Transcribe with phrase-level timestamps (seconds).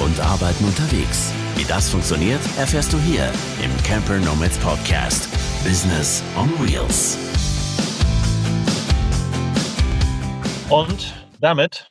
[0.00, 1.32] und Arbeiten unterwegs.
[1.56, 3.30] Wie das funktioniert, erfährst du hier
[3.62, 5.28] im Camper Nomads Podcast.
[5.64, 7.18] Business on Wheels.
[10.70, 11.89] Und damit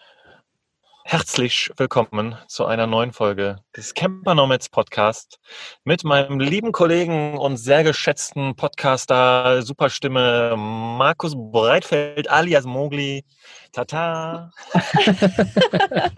[1.12, 5.40] herzlich willkommen zu einer neuen Folge des Camper Nomads Podcast
[5.84, 13.26] mit meinem lieben Kollegen und sehr geschätzten Podcaster, Superstimme Markus Breitfeld alias Mogli.
[13.72, 14.52] Tata.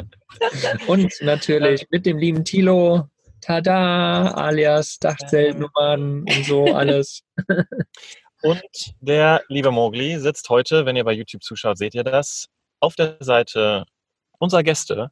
[0.88, 3.08] und natürlich mit dem lieben Tilo.
[3.40, 7.22] Tada, alias Dachzeltnummern und so alles.
[8.44, 12.48] Und der liebe Mogli sitzt heute, wenn ihr bei YouTube zuschaut, seht ihr das,
[12.80, 13.86] auf der Seite
[14.42, 15.12] unserer Gäste.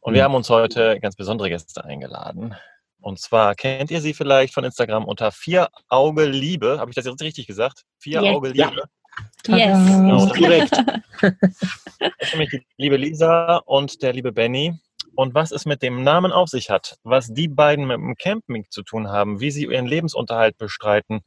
[0.00, 2.54] Und wir haben uns heute ganz besondere Gäste eingeladen.
[3.00, 6.78] Und zwar kennt ihr sie vielleicht von Instagram unter Vier Auge Liebe.
[6.78, 7.82] Habe ich das jetzt richtig gesagt?
[7.98, 8.34] Vier yes.
[8.34, 8.58] Auge Liebe.
[8.58, 9.56] Ja.
[9.56, 9.86] Yes.
[9.86, 10.72] Genau, korrekt.
[11.20, 14.74] das ist nämlich die liebe Lisa und der liebe Benny.
[15.14, 18.66] Und was es mit dem Namen auf sich hat, was die beiden mit dem Camping
[18.70, 21.20] zu tun haben, wie sie ihren Lebensunterhalt bestreiten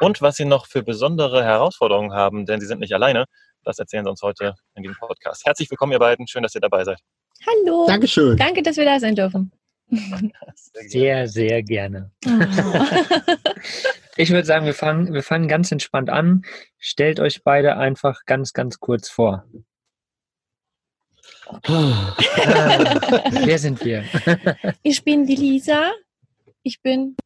[0.00, 3.26] und was sie noch für besondere Herausforderungen haben, denn sie sind nicht alleine,
[3.66, 5.44] das erzählen sie uns heute in diesem Podcast.
[5.44, 6.26] Herzlich willkommen, ihr beiden.
[6.26, 7.00] Schön, dass ihr dabei seid.
[7.46, 7.86] Hallo.
[7.86, 8.36] Dankeschön.
[8.36, 9.52] Danke, dass wir da sein dürfen.
[10.88, 12.12] Sehr, sehr gerne.
[14.16, 16.42] ich würde sagen, wir fangen, wir fangen ganz entspannt an.
[16.78, 19.44] Stellt euch beide einfach ganz, ganz kurz vor.
[21.46, 22.16] ah,
[23.44, 24.04] wer sind wir?
[24.82, 25.92] ich bin die Lisa.
[26.62, 27.16] Ich bin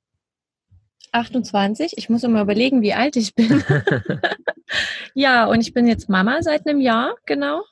[1.13, 1.95] 28.
[1.97, 3.63] Ich muss immer überlegen, wie alt ich bin.
[5.15, 7.63] ja, und ich bin jetzt Mama seit einem Jahr, genau.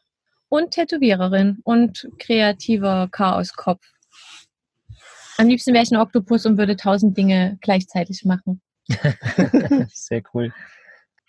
[0.48, 3.84] Und Tätowiererin und kreativer Chaoskopf.
[5.36, 8.61] Am liebsten wäre ich ein Oktopus und würde tausend Dinge gleichzeitig machen.
[9.92, 10.52] Sehr cool.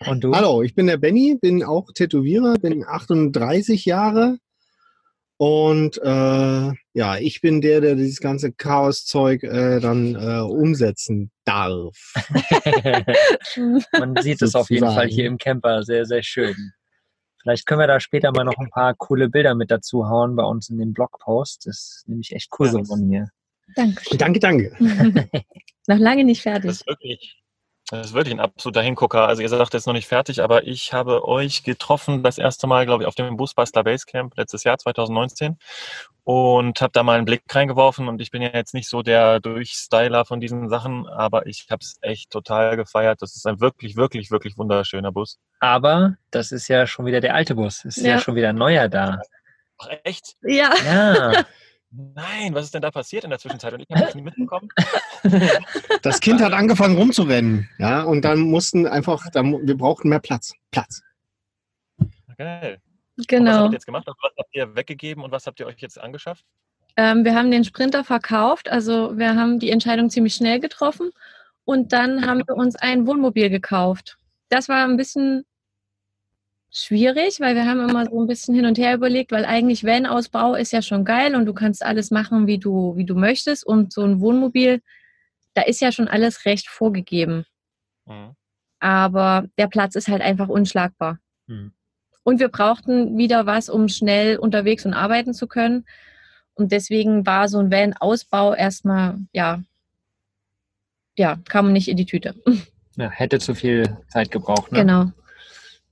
[0.06, 0.34] Und du?
[0.34, 4.38] Hallo, ich bin der Benny, bin auch Tätowierer, bin 38 Jahre
[5.40, 11.96] und äh, ja, ich bin der, der dieses ganze Chaoszeug äh, dann äh, umsetzen darf.
[13.98, 16.74] Man sieht es auf jeden Fall hier im Camper sehr, sehr schön.
[17.40, 20.44] Vielleicht können wir da später mal noch ein paar coole Bilder mit dazu hauen bei
[20.44, 21.66] uns in den Blogpost.
[21.66, 23.30] Das ist nämlich echt cool geworden hier.
[23.76, 24.18] Danke.
[24.18, 24.76] Danke, danke.
[25.86, 26.66] noch lange nicht fertig.
[26.66, 27.39] Das ist wirklich
[27.90, 29.26] das ist wirklich ein absoluter Hingucker.
[29.26, 32.86] Also ihr sagt jetzt noch nicht fertig, aber ich habe euch getroffen das erste Mal,
[32.86, 35.58] glaube ich, auf dem Busbastler Basecamp letztes Jahr, 2019.
[36.22, 38.06] Und habe da mal einen Blick reingeworfen.
[38.06, 41.80] Und ich bin ja jetzt nicht so der Durchstyler von diesen Sachen, aber ich habe
[41.80, 43.22] es echt total gefeiert.
[43.22, 45.40] Das ist ein wirklich, wirklich, wirklich wunderschöner Bus.
[45.58, 47.84] Aber das ist ja schon wieder der alte Bus.
[47.84, 49.20] Es ist ja, ja schon wieder ein neuer da.
[49.78, 50.36] Ach, echt?
[50.42, 50.70] Ja.
[50.84, 51.44] Ja.
[51.90, 53.72] Nein, was ist denn da passiert in der Zwischenzeit?
[53.72, 54.68] Und ich habe das nie mitbekommen.
[56.02, 60.54] Das Kind hat angefangen rumzurennen, ja, und dann mussten einfach, dann, wir brauchten mehr Platz.
[60.70, 61.02] Platz.
[62.38, 62.80] Geil.
[63.28, 63.50] Genau.
[63.50, 64.06] was habt ihr jetzt gemacht?
[64.06, 66.44] Was habt ihr weggegeben und was habt ihr euch jetzt angeschafft?
[66.96, 71.10] Ähm, wir haben den Sprinter verkauft, also wir haben die Entscheidung ziemlich schnell getroffen
[71.64, 74.16] und dann haben wir uns ein Wohnmobil gekauft.
[74.48, 75.44] Das war ein bisschen
[76.70, 80.54] schwierig, weil wir haben immer so ein bisschen hin und her überlegt, weil eigentlich Van-Ausbau
[80.54, 83.66] ist ja schon geil und du kannst alles machen, wie du, wie du möchtest.
[83.66, 84.80] Und so ein Wohnmobil,
[85.54, 87.44] da ist ja schon alles recht vorgegeben.
[88.06, 88.34] Mhm.
[88.78, 91.18] Aber der Platz ist halt einfach unschlagbar.
[91.46, 91.72] Mhm.
[92.22, 95.86] Und wir brauchten wieder was, um schnell unterwegs und arbeiten zu können.
[96.54, 99.62] Und deswegen war so ein Van-Ausbau erstmal, ja,
[101.16, 102.34] ja, kam nicht in die Tüte.
[102.96, 104.72] Ja, hätte zu viel Zeit gebraucht.
[104.72, 104.80] Ne?
[104.80, 105.12] Genau.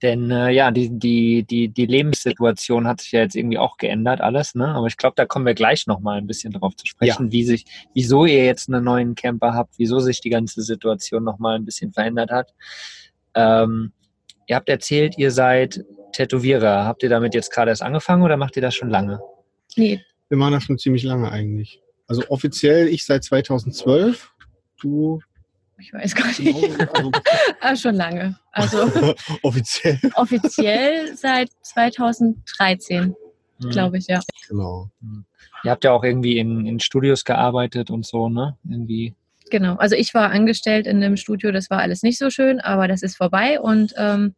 [0.03, 4.20] Denn äh, ja, die, die, die, die Lebenssituation hat sich ja jetzt irgendwie auch geändert,
[4.20, 4.69] alles, ne?
[4.69, 7.32] Aber ich glaube, da kommen wir gleich nochmal ein bisschen drauf zu sprechen, ja.
[7.32, 7.64] wie sich,
[7.94, 11.92] wieso ihr jetzt einen neuen Camper habt, wieso sich die ganze Situation nochmal ein bisschen
[11.92, 12.54] verändert hat.
[13.34, 13.92] Ähm,
[14.47, 16.84] ihr habt erzählt, ihr seid Tätowierer.
[16.84, 19.20] Habt ihr damit jetzt gerade erst angefangen oder macht ihr das schon lange?
[19.76, 20.00] Nee.
[20.28, 21.82] Wir machen das schon ziemlich lange eigentlich.
[22.06, 24.32] Also offiziell ich seit 2012.
[24.81, 25.20] Du
[25.78, 26.39] ich weiß gar nicht.
[26.43, 27.11] Genau, also,
[27.61, 28.39] ah, schon lange.
[28.53, 29.99] Also offiziell.
[30.15, 33.14] Offiziell seit 2013,
[33.61, 33.70] hm.
[33.70, 34.20] glaube ich, ja.
[34.49, 34.91] Genau.
[35.00, 35.25] Hm.
[35.64, 38.56] Ihr habt ja auch irgendwie in, in Studios gearbeitet und so, ne?
[38.69, 39.14] Irgendwie.
[39.50, 39.76] Genau.
[39.76, 43.02] Also ich war angestellt in einem Studio, das war alles nicht so schön, aber das
[43.02, 44.35] ist vorbei und ähm,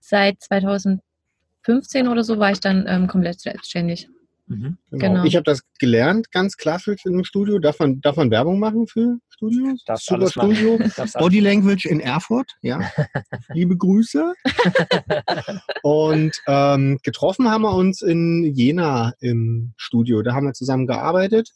[0.00, 4.08] seit 2015 oder so war ich dann ähm, komplett selbstständig.
[4.46, 4.78] Mhm.
[4.90, 5.06] Genau.
[5.08, 5.24] genau.
[5.24, 7.58] Ich habe das gelernt, ganz klassisch in einem Studio.
[7.58, 9.82] Darf man, darf man Werbung machen für Studios?
[9.86, 10.78] Das Super Studio.
[11.18, 12.80] Body Language in Erfurt, ja.
[13.52, 14.34] Liebe Grüße.
[15.82, 20.22] Und ähm, getroffen haben wir uns in Jena im Studio.
[20.22, 21.50] Da haben wir zusammen gearbeitet.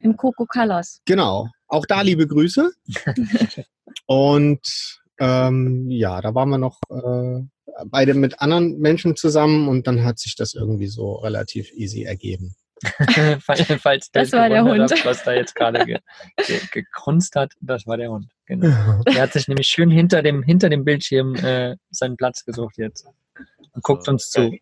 [0.00, 1.00] Im Coco Colors.
[1.06, 1.48] Genau.
[1.66, 2.72] Auch da liebe Grüße.
[4.06, 7.42] Und ähm, ja, da waren wir noch äh,
[7.86, 12.54] beide mit anderen Menschen zusammen und dann hat sich das irgendwie so relativ easy ergeben.
[13.40, 14.92] Falls Das war der Hund.
[14.92, 15.98] habt, was da jetzt gerade ge
[16.46, 18.28] ge gekrunzt hat, das war der Hund.
[18.46, 19.02] Genau.
[19.06, 23.06] Der hat sich nämlich schön hinter dem, hinter dem Bildschirm äh, seinen Platz gesucht jetzt.
[23.72, 24.56] Und guckt So, uns zu.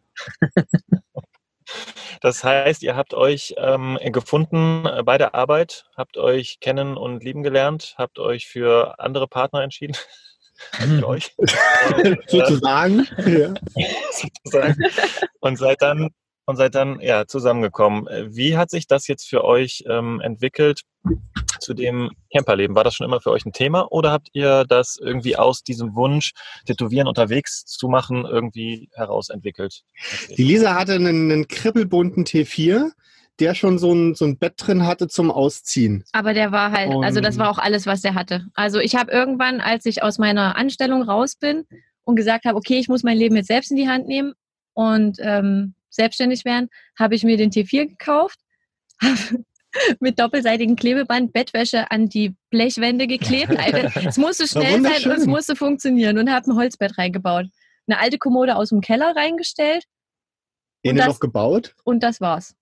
[2.20, 7.42] Das heißt, ihr habt euch ähm, gefunden bei der Arbeit, habt euch kennen und lieben
[7.42, 9.96] gelernt, habt euch für andere Partner entschieden.
[10.72, 11.34] Für euch.
[11.36, 11.54] Und,
[12.04, 13.06] äh, Sozusagen.
[13.26, 13.54] ja.
[14.10, 14.84] sozusagen.
[15.40, 16.10] Und seid dann
[16.46, 18.06] und seid dann ja zusammengekommen.
[18.06, 20.82] Äh, Wie hat sich das jetzt für euch ähm, entwickelt
[21.60, 22.76] zu dem Camperleben?
[22.76, 25.94] War das schon immer für euch ein Thema oder habt ihr das irgendwie aus diesem
[25.94, 26.32] Wunsch,
[26.64, 29.82] Tätowieren unterwegs zu machen, irgendwie heraus entwickelt?
[30.36, 32.90] Die Lisa hatte einen, einen kribbelbunten T4,
[33.40, 36.04] der schon so ein, so ein Bett drin hatte zum Ausziehen.
[36.12, 38.46] Aber der war halt, also das Und- war auch alles, was der hatte.
[38.54, 41.66] Also ich habe irgendwann, als ich aus meiner Anstellung raus bin
[42.04, 44.32] und gesagt habe, okay, ich muss mein Leben jetzt selbst in die Hand nehmen
[44.74, 46.68] und ähm, selbstständig werden,
[46.98, 48.38] habe ich mir den T4 gekauft,
[49.02, 49.44] habe
[50.00, 53.52] mit doppelseitigem Klebeband Bettwäsche an die Blechwände geklebt.
[54.06, 57.46] Es musste schnell sein und es musste funktionieren und habe ein Holzbett reingebaut.
[57.86, 59.84] Eine alte Kommode aus dem Keller reingestellt
[60.84, 61.74] Den das- noch gebaut.
[61.84, 62.54] und das war's.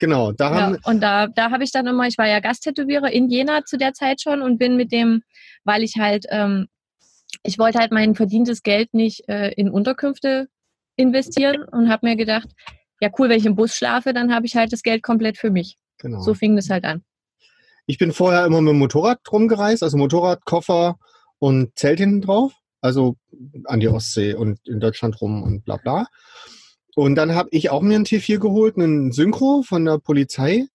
[0.00, 3.28] Genau, da Ja, und da, da habe ich dann immer, ich war ja Gasttätowierer in
[3.28, 5.22] Jena zu der Zeit schon und bin mit dem,
[5.64, 6.68] weil ich halt, ähm,
[7.42, 10.48] ich wollte halt mein verdientes Geld nicht äh, in Unterkünfte
[10.96, 12.48] investieren und habe mir gedacht,
[13.00, 15.50] ja cool, wenn ich im Bus schlafe, dann habe ich halt das Geld komplett für
[15.50, 15.76] mich.
[15.98, 16.20] genau.
[16.20, 17.04] So fing das halt an.
[17.86, 20.98] Ich bin vorher immer mit dem Motorrad rumgereist, also Motorrad, Koffer
[21.38, 22.52] und Zelt hinten drauf.
[22.80, 23.16] Also
[23.64, 26.06] an die Ostsee und in Deutschland rum und bla bla.
[26.96, 30.66] Und dann habe ich auch mir einen T4 geholt, einen Synchro von der Polizei.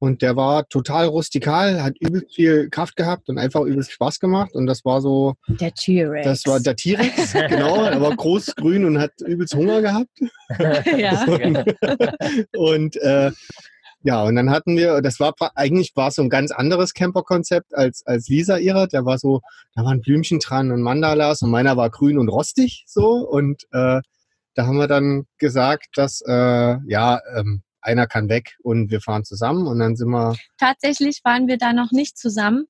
[0.00, 4.54] Und der war total rustikal, hat übelst viel Kraft gehabt und einfach übelst Spaß gemacht.
[4.54, 6.24] Und das war so, Der T-Rex.
[6.24, 7.82] das war der T-Rex, genau.
[7.84, 10.10] Er war groß, grün und hat übelst Hunger gehabt.
[10.96, 11.24] ja.
[12.56, 13.32] Und äh,
[14.04, 17.74] ja, und dann hatten wir, das war eigentlich war es so ein ganz anderes Camperkonzept
[17.74, 18.86] als, als Lisa ihrer.
[18.86, 19.40] Der war so,
[19.74, 23.28] da waren Blümchen dran und Mandalas und meiner war grün und rostig so.
[23.28, 24.00] Und äh,
[24.58, 29.24] da haben wir dann gesagt, dass äh, ja, ähm, einer kann weg und wir fahren
[29.24, 32.66] zusammen und dann sind wir, Tatsächlich waren wir da noch nicht zusammen.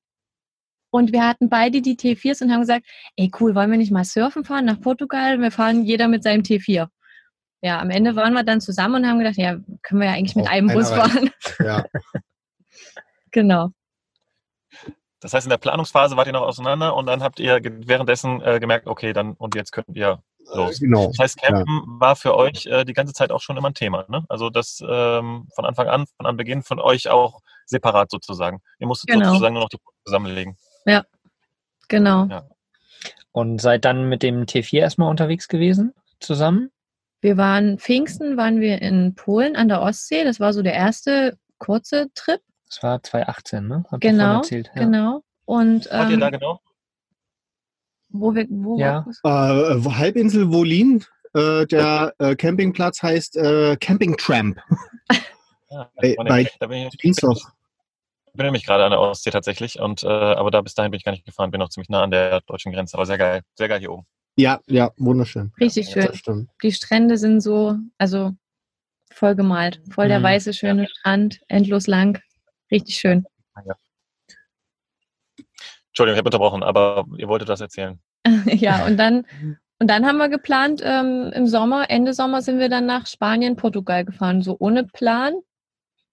[0.91, 4.05] Und wir hatten beide die T4s und haben gesagt, ey cool, wollen wir nicht mal
[4.05, 5.39] surfen fahren nach Portugal?
[5.39, 6.89] Wir fahren jeder mit seinem T4.
[7.61, 10.35] Ja, am Ende waren wir dann zusammen und haben gedacht, ja, können wir ja eigentlich
[10.35, 11.31] mit einem Bus fahren.
[11.59, 11.85] ja,
[13.31, 13.69] genau.
[15.21, 18.59] Das heißt, in der Planungsphase wart ihr noch auseinander und dann habt ihr währenddessen äh,
[18.59, 20.21] gemerkt, okay, dann und jetzt könnten wir
[20.55, 20.79] los.
[20.79, 21.07] genau.
[21.07, 24.05] Das heißt, Campen war für euch äh, die ganze Zeit auch schon immer ein Thema.
[24.07, 24.25] Ne?
[24.29, 28.61] Also das ähm, von Anfang an, von Anbeginn von euch auch separat sozusagen.
[28.79, 29.29] Ihr musstet Genau.
[29.29, 30.57] sozusagen nur noch die Punkte zusammenlegen.
[31.89, 32.25] Genau.
[32.25, 32.47] Ja.
[33.31, 36.71] Und seid dann mit dem T4 erstmal unterwegs gewesen, zusammen?
[37.21, 40.23] Wir waren Pfingsten, waren wir in Polen an der Ostsee.
[40.23, 42.39] Das war so der erste kurze Trip.
[42.67, 43.83] Das war 2018, ne?
[43.91, 44.41] Habt Genau.
[44.43, 44.59] Ja.
[44.75, 45.23] Genau.
[45.45, 46.59] Und Wart ihr da ähm, genau?
[48.09, 49.05] Wo wir, wo Ja.
[49.23, 51.03] Äh, Halbinsel Wolin,
[51.33, 54.59] äh, der äh, Campingplatz heißt äh, Camping Tramp.
[55.71, 57.37] Ja, bei- da bin bei ich- da bin ich, Dienstag.
[58.33, 59.79] bin nämlich gerade an der Ostsee tatsächlich.
[59.79, 62.01] Und, äh, aber da bis dahin bin ich gar nicht gefahren, bin noch ziemlich nah
[62.01, 62.95] an der deutschen Grenze.
[62.97, 63.41] Aber sehr geil.
[63.53, 64.07] Sehr geil hier oben.
[64.35, 65.51] Ja, ja, wunderschön.
[65.59, 66.07] richtig schön.
[66.07, 66.49] Das stimmt.
[66.63, 68.31] Die Strände sind so, also
[69.11, 69.79] voll gemalt.
[69.91, 70.23] Voll der Mhm.
[70.23, 72.19] weiße, schöne Strand, endlos lang.
[72.71, 73.25] Richtig schön.
[75.99, 77.99] Entschuldigung, ich habe unterbrochen, aber ihr wolltet das erzählen.
[78.45, 79.25] ja, und dann,
[79.79, 83.57] und dann haben wir geplant, ähm, im Sommer, Ende Sommer sind wir dann nach Spanien,
[83.57, 84.41] Portugal gefahren.
[84.41, 85.33] So ohne Plan,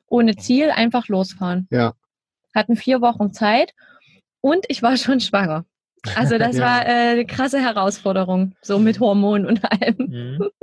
[0.09, 1.69] ohne Ziel, einfach losfahren.
[1.71, 1.95] Ja.
[2.53, 3.75] Hatten vier Wochen Zeit
[4.41, 5.65] und ich war schon schwanger.
[6.17, 6.65] Also das Ja.
[6.65, 9.97] war äh, eine krasse Herausforderung, so mit Hormonen und allem.
[9.99, 10.51] Mhm.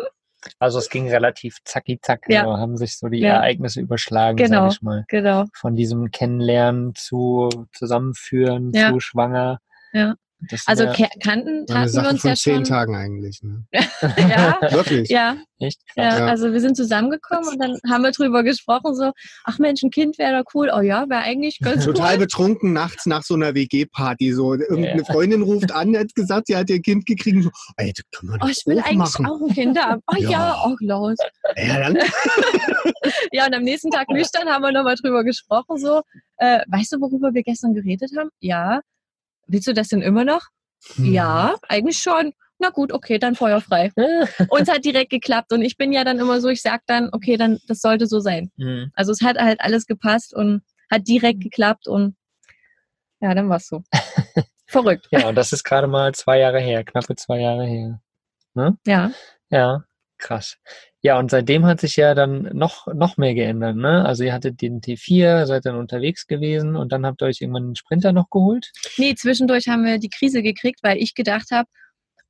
[0.60, 2.26] Also es ging relativ zacki zack.
[2.28, 2.42] Ja.
[2.42, 3.36] Also haben sich so die Ja.
[3.36, 4.70] Ereignisse überschlagen, Genau.
[4.70, 5.06] sag ich mal.
[5.08, 5.46] Genau.
[5.54, 8.92] Von diesem Kennenlernen zu Zusammenführen, Ja.
[8.92, 9.60] zu schwanger.
[9.94, 10.16] Ja.
[10.50, 10.86] Das Also
[11.22, 12.64] kannten, taten wir uns von ja zehn schon.
[12.66, 13.42] Tagen eigentlich.
[13.44, 13.66] Ne?
[14.18, 15.10] Ja, Wirklich.
[15.10, 15.80] ja, echt.
[15.96, 16.26] Ja, Ja.
[16.28, 19.12] also wir sind zusammengekommen und dann haben wir drüber gesprochen, so,
[19.46, 20.70] ach Mensch, ein Kind wäre da cool.
[20.76, 22.20] Oh ja, wäre eigentlich ganz Total cool.
[22.20, 24.34] betrunken nachts nach so einer WG-Party.
[24.34, 25.06] So, irgendeine Ja.
[25.06, 27.44] Freundin ruft an, hat gesagt, sie hat ihr Kind gekriegt.
[27.44, 29.26] So, ey, das kann man Oh, ich will auch eigentlich machen.
[29.26, 30.02] auch ein Kind haben.
[30.12, 30.64] Oh ja, Ja.
[30.66, 31.18] oh Klaus.
[31.56, 31.98] Ja, dann,
[33.32, 36.02] Ja, und am nächsten Tag nüchtern haben wir nochmal drüber gesprochen, so,
[36.38, 38.30] äh, weißt du, worüber wir gestern geredet haben?
[38.40, 38.82] Ja.
[39.48, 40.42] Willst du das denn immer noch?
[40.96, 41.14] Hm.
[41.14, 42.34] Ja, eigentlich schon.
[42.60, 43.92] Na gut, okay, dann feuerfrei.
[44.50, 47.36] Uns hat direkt geklappt und ich bin ja dann immer so, ich sag dann, okay,
[47.36, 48.52] dann das sollte so sein.
[48.58, 48.92] Mhm.
[48.94, 52.16] Also es hat halt alles gepasst und hat direkt geklappt und
[53.20, 53.84] ja, dann war's so.
[54.68, 55.08] Verrückt.
[55.12, 58.02] Ja, und das ist gerade mal zwei Jahre her, knappe zwei Jahre her.
[58.86, 59.12] Ja.
[59.50, 59.84] Ja,
[60.18, 60.58] krass.
[61.06, 64.06] Ja, und seitdem hat sich ja dann noch, noch mehr geändert, ne?
[64.06, 67.64] Also ihr hattet den T4, seid dann unterwegs gewesen und dann habt ihr euch irgendwann
[67.64, 68.72] einen Sprinter noch geholt?
[68.98, 71.68] Nee, zwischendurch haben wir die Krise gekriegt, weil ich gedacht habe,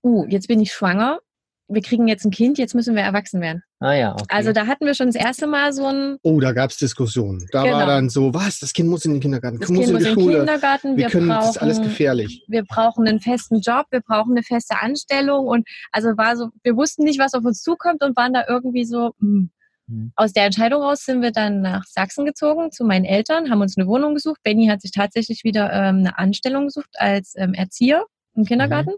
[0.04, 1.20] uh, jetzt bin ich schwanger,
[1.68, 3.62] wir kriegen jetzt ein Kind, jetzt müssen wir erwachsen werden.
[3.84, 4.24] Ah ja, okay.
[4.30, 7.46] Also da hatten wir schon das erste Mal so ein, Oh, da gab es Diskussionen.
[7.52, 7.76] Da Genau.
[7.78, 10.04] war dann so, was, das Kind muss in den Kindergarten, das muss Kind in muss
[10.04, 10.38] die in den Schule.
[10.38, 12.46] Kindergarten, Wir wir, können, das ist alles brauchen, gefährlich.
[12.48, 16.78] wir brauchen einen festen Job, wir brauchen eine feste Anstellung und also war so, wir
[16.78, 19.50] wussten nicht, was auf uns zukommt und waren da irgendwie so, hm.
[19.88, 20.14] Mhm.
[20.16, 23.78] Aus der Entscheidung raus sind wir dann nach Sachsen gezogen zu meinen Eltern, haben uns
[23.78, 24.40] eine Wohnung gesucht.
[24.42, 28.92] Benny hat sich tatsächlich wieder ähm, eine Anstellung gesucht als ähm, Erzieher im Kindergarten.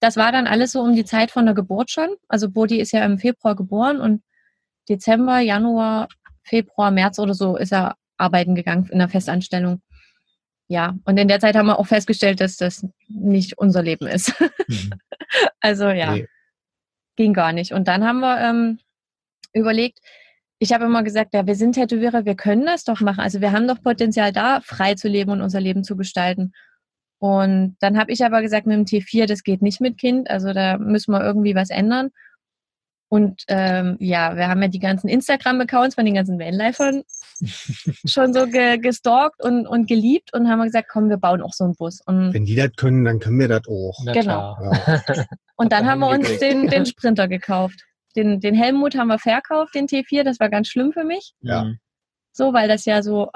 [0.00, 2.08] Das war dann alles so um die Zeit von der Geburt schon.
[2.28, 4.22] Also Bodhi ist ja im Februar geboren und
[4.88, 6.08] Dezember, Januar,
[6.42, 9.82] Februar, März oder so ist er arbeiten gegangen in einer Festanstellung.
[10.68, 14.34] Ja, und in der Zeit haben wir auch festgestellt, dass das nicht unser Leben ist.
[14.68, 14.92] Mhm.
[15.60, 16.26] Also ja, Nee.
[17.14, 17.72] ging gar nicht.
[17.72, 18.80] Und dann haben wir ähm,
[19.52, 20.00] überlegt,
[20.58, 23.20] ich habe immer gesagt, ja, wir sind Tätowierer, wir können das doch machen.
[23.20, 26.52] Also wir haben doch Potenzial da, frei zu leben und unser Leben zu gestalten.
[27.20, 30.54] Und dann habe ich aber gesagt, mit dem T4, das geht nicht mit Kind, also
[30.54, 32.10] da müssen wir irgendwie was ändern.
[33.12, 37.02] Und ähm, ja, wir haben ja die ganzen Instagram-Accounts von den ganzen Vanlifern
[38.06, 41.64] schon so ge gestalkt und, und geliebt und haben gesagt, komm, wir bauen auch so
[41.64, 42.00] einen Bus.
[42.06, 43.98] Und, Wenn die das können, dann können wir das auch.
[44.04, 44.56] Na Genau.
[44.62, 45.02] Ja.
[45.56, 47.84] und dann haben wir uns den, den Sprinter gekauft.
[48.16, 51.34] Den, den Helmut haben wir verkauft, den T4, das war ganz schlimm für mich.
[51.40, 51.64] Ja.
[51.64, 51.80] Mhm.
[52.32, 53.28] So, weil das ja so,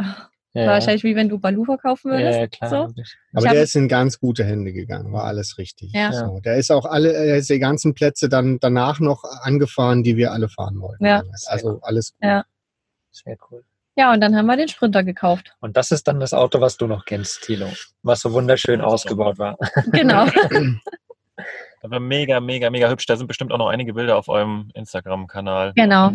[0.54, 2.38] Ja, war wahrscheinlich wie wenn du Balu verkaufen würdest.
[2.38, 2.70] ja, klar.
[2.70, 3.02] So.
[3.34, 5.92] Aber der ist in ganz gute Hände gegangen, war alles richtig.
[5.92, 6.12] Ja.
[6.12, 10.16] So, der ist auch alle, er ist die ganzen Plätze dann danach noch angefahren, die
[10.16, 11.04] wir alle fahren wollten.
[11.04, 11.24] Ja.
[11.46, 12.22] Also alles gut.
[12.22, 12.44] Ja.
[13.10, 13.64] Sehr cool.
[13.96, 15.54] Ja, und dann haben wir den Sprinter gekauft.
[15.60, 17.68] Und das ist dann das Auto, was du noch kennst, Thilo.
[18.02, 19.58] Was so wunderschön ausgebaut war.
[19.92, 20.26] Genau.
[21.82, 23.04] Das war mega, mega, mega hübsch.
[23.04, 25.74] Da sind bestimmt auch noch einige Bilder auf eurem Instagram-Kanal.
[25.74, 26.12] Genau.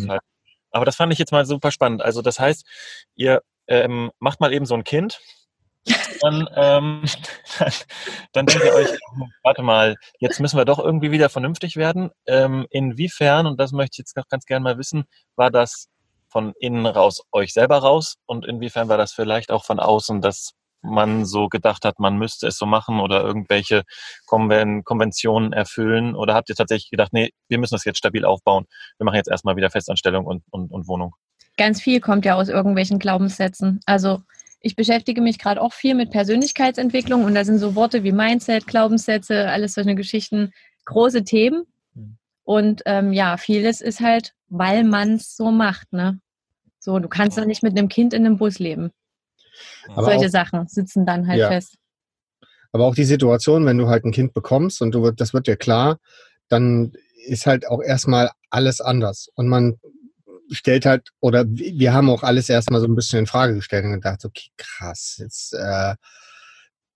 [0.71, 2.01] Aber das fand ich jetzt mal super spannend.
[2.01, 2.65] Also das heißt,
[3.15, 5.21] ihr ähm, macht mal eben so ein Kind.
[6.21, 7.03] Dann, ähm,
[7.57, 7.71] dann,
[8.33, 8.89] dann denkt ihr euch,
[9.43, 12.11] warte mal, jetzt müssen wir doch irgendwie wieder vernünftig werden.
[12.25, 15.87] Ähm, inwiefern, und das möchte ich jetzt noch ganz gerne mal wissen, war das
[16.27, 20.53] von innen raus euch selber raus und inwiefern war das vielleicht auch von außen, dass
[20.81, 23.83] man so gedacht hat, man müsste es so machen oder irgendwelche
[24.25, 26.15] Konven Konventionen erfüllen?
[26.15, 28.65] Oder habt ihr tatsächlich gedacht, nee, wir müssen das jetzt stabil aufbauen,
[28.97, 31.15] wir machen jetzt erstmal wieder Festanstellung und, und, und Wohnung?
[31.59, 33.81] Ganz viel kommt ja aus irgendwelchen Glaubenssätzen.
[33.85, 34.21] Also
[34.61, 38.65] ich beschäftige mich gerade auch viel mit Persönlichkeitsentwicklung und da sind so Worte wie Mindset,
[38.65, 40.51] Glaubenssätze, alles solche Geschichten,
[40.85, 41.65] große Themen.
[41.95, 42.17] Mhm.
[42.45, 45.91] Und ähm, ja, vieles ist halt, weil man es so macht.
[45.91, 46.21] Ne?
[46.79, 48.91] So, du kannst doch nicht mit einem Kind in einem Bus leben.
[49.89, 51.49] Aber Solche auch- Sachen sitzen dann halt Ja.
[51.49, 51.75] fest.
[52.71, 55.57] Aber auch die Situation, wenn du halt ein Kind bekommst und du, das wird dir
[55.57, 55.97] klar,
[56.47, 56.93] dann
[57.27, 59.27] ist halt auch erstmal alles anders.
[59.35, 59.77] Und man
[60.51, 63.93] stellt halt, oder wir haben auch alles erstmal so ein bisschen in Frage gestellt und
[63.93, 65.95] gedacht, okay, krass, jetzt, äh,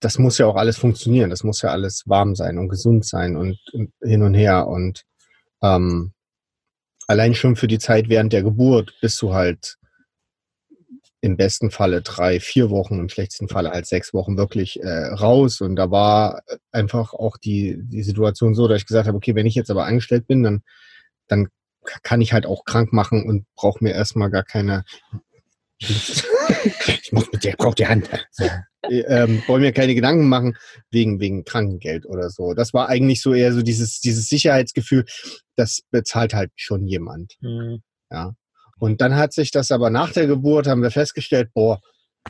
[0.00, 3.36] das muss ja auch alles funktionieren, das muss ja alles warm sein und gesund sein
[3.36, 4.66] und, und hin und her.
[4.66, 5.02] Und
[5.62, 6.12] ähm,
[7.06, 9.76] allein schon für die Zeit während der Geburt bist du halt
[11.24, 15.62] im besten Falle drei, vier Wochen, im schlechtesten Falle halt sechs Wochen wirklich äh, raus.
[15.62, 19.46] Und da war einfach auch die, die Situation so, dass ich gesagt habe, okay, wenn
[19.46, 20.62] ich jetzt aber angestellt bin, dann,
[21.26, 21.48] dann
[22.02, 24.84] kann ich halt auch krank machen und brauche mir erstmal gar keine.
[25.78, 28.08] ich muss mit der, brauche die Hand.
[28.30, 28.44] So.
[28.88, 30.56] ähm, wollen mir keine Gedanken machen
[30.90, 32.54] wegen, wegen Krankengeld oder so.
[32.54, 35.04] Das war eigentlich so eher so dieses, dieses Sicherheitsgefühl,
[35.56, 37.34] das bezahlt halt schon jemand.
[37.40, 37.82] Mhm.
[38.78, 41.80] Und dann hat sich das aber nach der Geburt, haben wir festgestellt, boah,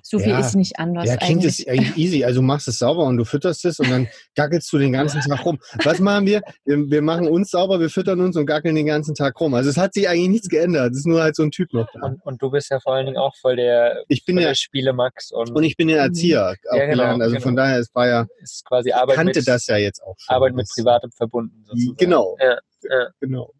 [0.02, 0.40] So viel Ja.
[0.40, 1.60] ist nicht anders ja, Kind eigentlich.
[1.60, 2.24] ist eigentlich easy.
[2.24, 5.20] Also du machst es sauber und du fütterst es und dann gackelst du den ganzen
[5.20, 5.58] Tag rum.
[5.84, 6.42] Was machen wir?
[6.64, 6.90] wir?
[6.90, 9.54] Wir machen uns sauber, wir füttern uns und gackeln den ganzen Tag rum.
[9.54, 10.92] Also es hat sich eigentlich nichts geändert.
[10.92, 12.06] Es ist nur halt so ein Typ noch da.
[12.06, 14.48] Und, und du bist ja vor allen Dingen auch voll der, Ich bin voll ja,
[14.48, 17.22] der Spielemax und, und ich bin ja Erzieher auch genau, gelernt.
[17.22, 17.62] Also von genau.
[17.62, 20.34] daher, es war ja, ist quasi ich Arbeit kannte mit, das ja jetzt auch schon.
[20.34, 21.64] Arbeit mit Privatem verbunden.
[21.66, 21.96] Sozusagen.
[21.96, 22.36] Genau.
[22.40, 22.58] Ja,
[22.90, 23.08] ja.
[23.20, 23.52] Genau.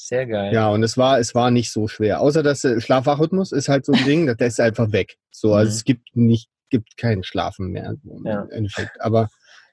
[0.00, 0.54] Sehr geil.
[0.54, 2.20] Ja, und es war, es war nicht so schwer.
[2.20, 5.16] Außer dass der Schlafwachrhythmus ist halt so ein Ding, der ist einfach weg.
[5.32, 5.74] So, also Mhm.
[5.76, 8.46] es gibt nicht, gibt kein Schlafen mehr im Ja.
[8.52, 9.00] Endeffekt.
[9.00, 9.28] Aber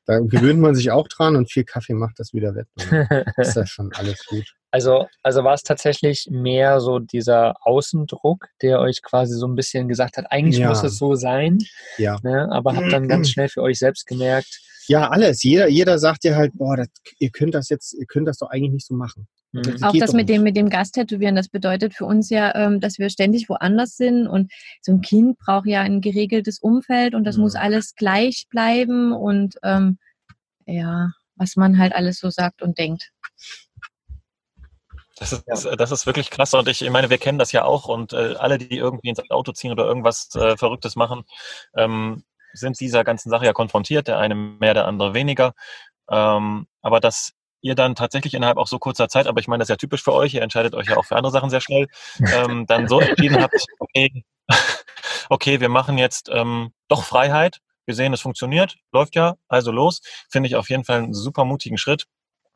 [0.07, 2.67] da gewöhnt man sich auch dran und viel Kaffee macht das wieder wett.
[2.75, 4.45] Dann ist das schon alles gut.
[4.75, 9.87] Also, also war es tatsächlich mehr so dieser Außendruck, der euch quasi so ein bisschen
[9.87, 10.67] gesagt hat, eigentlich Ja.
[10.67, 11.59] muss es so sein,
[11.97, 12.19] Ja.
[12.23, 12.49] ne?
[12.51, 15.43] aber habt dann ganz schnell für euch selbst gemerkt, Ja, alles.
[15.43, 16.89] Jeder, jeder sagt dir halt, boah, das,
[17.19, 19.27] ihr könnt das jetzt, ihr könnt das doch eigentlich nicht so machen.
[19.53, 22.81] hm, Das Auch das mit dem, mit dem Gasttätowieren, das bedeutet für uns ja, ähm,
[22.81, 24.51] dass wir ständig woanders sind und
[24.81, 27.43] so ein Kind braucht ja ein geregeltes Umfeld und das Mhm.
[27.43, 29.99] muss alles gleich bleiben und ähm,
[30.65, 33.11] ja, was man halt alles so sagt und denkt.
[35.17, 35.75] Das ist, ja.
[35.75, 38.35] das ist wirklich krass und ich, ich meine, wir kennen das ja auch und äh,
[38.37, 41.23] alle, die irgendwie ins Auto ziehen oder irgendwas äh, Verrücktes machen,
[41.75, 45.53] ähm, sind dieser ganzen Sache ja konfrontiert, der eine mehr, der andere weniger.
[46.09, 49.67] Ähm, aber dass ihr dann tatsächlich innerhalb auch so kurzer Zeit, aber ich meine, das
[49.67, 51.87] ist ja typisch für euch, ihr entscheidet euch ja auch für andere Sachen sehr schnell,
[52.33, 54.23] ähm, dann so entschieden habt, okay,
[55.29, 60.01] okay, wir machen jetzt ähm, doch Freiheit, wir sehen, es funktioniert, läuft ja, also los,
[60.29, 62.05] finde ich auf jeden Fall einen super mutigen Schritt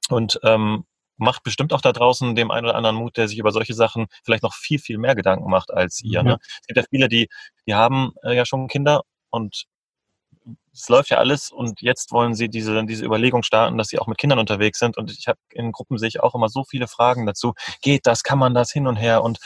[0.10, 0.86] und ähm,
[1.20, 4.08] macht bestimmt auch da draußen dem einen oder anderen Mut, der sich über solche Sachen
[4.24, 6.24] vielleicht noch viel, viel mehr Gedanken macht als ihr.
[6.24, 6.38] Ne?
[6.62, 7.30] Es gibt ja viele, die,
[7.68, 9.66] die haben äh, ja schon Kinder und
[10.74, 14.08] es läuft ja alles und jetzt wollen sie diese, diese Überlegung starten, dass sie auch
[14.08, 14.98] mit Kindern unterwegs sind.
[14.98, 17.54] Und ich habe in Gruppen sehe ich auch immer so viele Fragen dazu.
[17.82, 18.24] Geht das?
[18.24, 19.24] Kann man das hin und her?
[19.24, 19.40] Und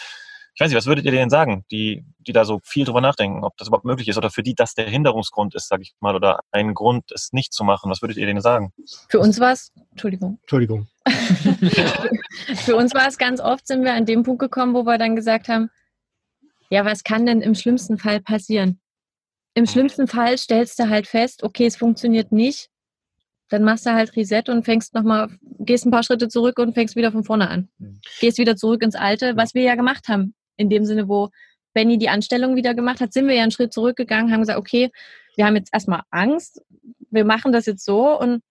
[0.55, 3.43] ich weiß nicht, was würdet ihr denen sagen, die, die da so viel drüber nachdenken,
[3.43, 6.15] ob das überhaupt möglich ist oder für die das der Hinderungsgrund ist, sage ich mal,
[6.15, 7.89] oder ein Grund, es nicht zu machen?
[7.89, 8.71] Was würdet ihr denen sagen?
[9.09, 10.37] Für uns war es, Entschuldigung.
[10.41, 10.87] Entschuldigung.
[12.55, 15.15] für uns war es ganz oft, sind wir an dem Punkt gekommen, wo wir dann
[15.15, 15.69] gesagt haben,
[16.69, 18.79] ja, was kann denn im schlimmsten Fall passieren?
[19.53, 22.69] Im schlimmsten Fall stellst du halt fest, okay, es funktioniert nicht.
[23.49, 26.95] Dann machst du halt Reset und fängst nochmal, gehst ein paar Schritte zurück und fängst
[26.95, 27.69] wieder von vorne an.
[27.77, 27.99] Mhm.
[28.19, 30.33] Gehst wieder zurück ins Alte, was wir ja gemacht haben.
[30.57, 31.29] In dem Sinne, wo
[31.73, 34.89] Benny die Anstellung wieder gemacht hat, sind wir ja einen Schritt zurückgegangen, haben gesagt, okay,
[35.35, 36.61] wir haben jetzt erstmal Angst,
[37.11, 38.41] wir machen das jetzt so und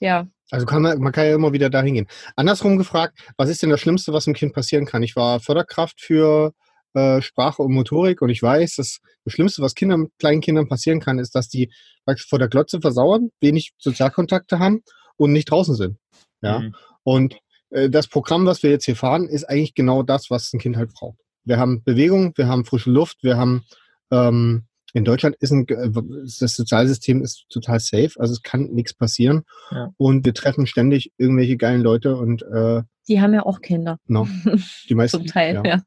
[0.00, 0.26] ja.
[0.50, 2.06] Also kann man, man kann ja immer wieder dahin gehen.
[2.36, 5.02] Andersrum gefragt, was ist denn das Schlimmste, was einem Kind passieren kann?
[5.02, 6.54] Ich war Förderkraft für
[6.94, 11.00] äh, Sprache und Motorik und ich weiß, dass das Schlimmste, was Kindern, kleinen Kindern passieren
[11.00, 11.70] kann, ist, dass die
[12.26, 14.82] vor der Glotze versauern, wenig Sozialkontakte haben
[15.16, 15.98] und nicht draußen sind.
[16.40, 16.60] Ja.
[16.60, 16.74] Mhm.
[17.02, 17.36] Und
[17.70, 20.76] äh, das Programm, was wir jetzt hier fahren, ist eigentlich genau das, was ein Kind
[20.76, 21.18] halt braucht.
[21.44, 23.64] Wir haben Bewegung, wir haben frische Luft, wir haben
[24.10, 24.64] ähm,
[24.94, 25.90] in Deutschland ist ein, äh,
[26.40, 29.42] das Sozialsystem ist total safe, also es kann nichts passieren.
[29.70, 29.92] Ja.
[29.96, 33.98] Und wir treffen ständig irgendwelche geilen Leute und äh, die haben ja auch Kinder.
[34.06, 34.28] No,
[34.88, 35.18] die meisten.
[35.18, 35.62] Zum Teil, ja.
[35.64, 35.82] ja.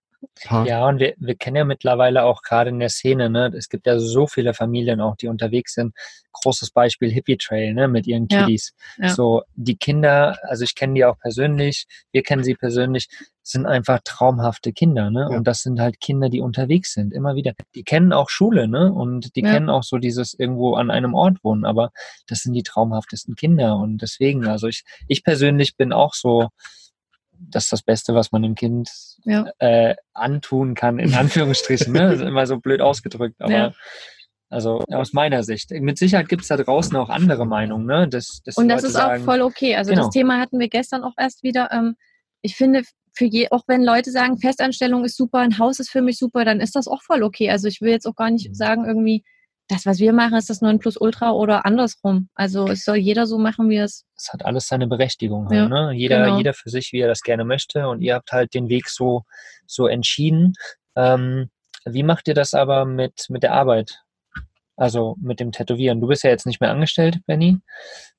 [0.65, 3.87] Ja, und wir, wir kennen ja mittlerweile auch gerade in der Szene, ne, es gibt
[3.87, 5.96] ja so viele Familien auch, die unterwegs sind.
[6.33, 8.74] Großes Beispiel Hippie Trail, ne, mit ihren Kiddies.
[8.98, 9.13] Ja, ja.
[9.13, 13.07] So, die Kinder, also ich kenne die auch persönlich, wir kennen sie persönlich,
[13.43, 15.27] sind einfach traumhafte Kinder, ne?
[15.29, 15.37] Ja.
[15.37, 17.53] Und das sind halt Kinder, die unterwegs sind, immer wieder.
[17.75, 18.93] Die kennen auch Schule, ne?
[18.93, 21.91] Und die kennen auch so dieses irgendwo an einem Ort wohnen, aber
[22.27, 23.77] das sind die traumhaftesten Kinder.
[23.77, 26.50] Und deswegen, also ich, ich persönlich bin auch so,
[27.49, 28.89] das ist das Beste, was man dem Kind
[29.25, 29.45] ja.
[29.59, 31.93] äh, antun kann, in Anführungsstrichen.
[31.93, 32.09] ne?
[32.09, 33.73] Das ist immer so blöd ausgedrückt, aber ja.
[34.49, 35.71] also aus meiner Sicht.
[35.71, 37.85] Mit Sicherheit gibt es da draußen auch andere Meinungen.
[37.85, 38.07] Ne?
[38.07, 39.75] Das, das Und das ist sagen, auch voll okay.
[39.75, 40.03] Also genau.
[40.03, 41.69] das Thema hatten wir gestern auch erst wieder.
[41.71, 41.95] Ähm,
[42.41, 46.01] ich finde, für je, auch wenn Leute sagen, Festanstellung ist super, ein Haus ist für
[46.01, 47.49] mich super, dann ist das auch voll okay.
[47.49, 48.53] Also ich will jetzt auch gar nicht mhm.
[48.53, 49.23] sagen, irgendwie,
[49.67, 52.29] das, was wir machen, ist das nur ein Plus-Ultra oder andersrum.
[52.35, 54.05] Also es soll jeder so machen, wie es.
[54.17, 55.47] Es hat alles seine Berechtigung.
[55.47, 55.93] Halt, ja, ne?
[55.93, 56.37] Jeder, genau.
[56.37, 57.87] jeder für sich, wie er das gerne möchte.
[57.87, 59.24] Und ihr habt halt den Weg so,
[59.67, 60.53] so entschieden.
[60.95, 61.50] Ähm,
[61.85, 64.01] wie macht ihr das aber mit, mit der Arbeit?
[64.75, 66.01] Also mit dem Tätowieren.
[66.01, 67.59] Du bist ja jetzt nicht mehr angestellt, Benny.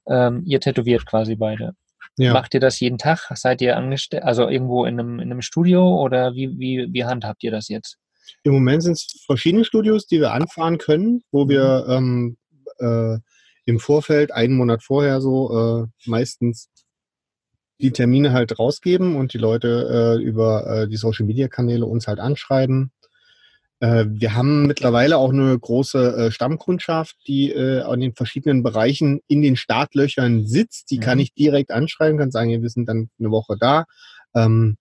[0.07, 1.74] Ähm, ihr tätowiert quasi beide.
[2.18, 2.33] Ja.
[2.33, 3.31] Macht ihr das jeden Tag?
[3.35, 7.42] Seid ihr angestellt, also irgendwo in einem, in einem Studio oder wie, wie, wie handhabt
[7.42, 7.98] ihr das jetzt?
[8.42, 11.49] Im Moment sind es verschiedene Studios, die wir anfahren können, wo mhm.
[11.49, 12.37] wir ähm,
[12.79, 13.18] äh,
[13.64, 16.68] im Vorfeld, einen Monat vorher so, äh, meistens
[17.81, 22.07] die Termine halt rausgeben und die Leute äh, über äh, die Social Media Kanäle uns
[22.07, 22.92] halt anschreiben.
[23.81, 29.42] Äh, wir haben mittlerweile auch eine große äh, Stammkundschaft, die an den verschiedenen Bereichen in
[29.42, 30.90] den Startlöchern sitzt.
[30.90, 31.03] Die mhm.
[31.03, 33.85] kann ich direkt anschreiben, kann sagen, wir sind dann eine Woche da.
[34.35, 34.77] Ähm,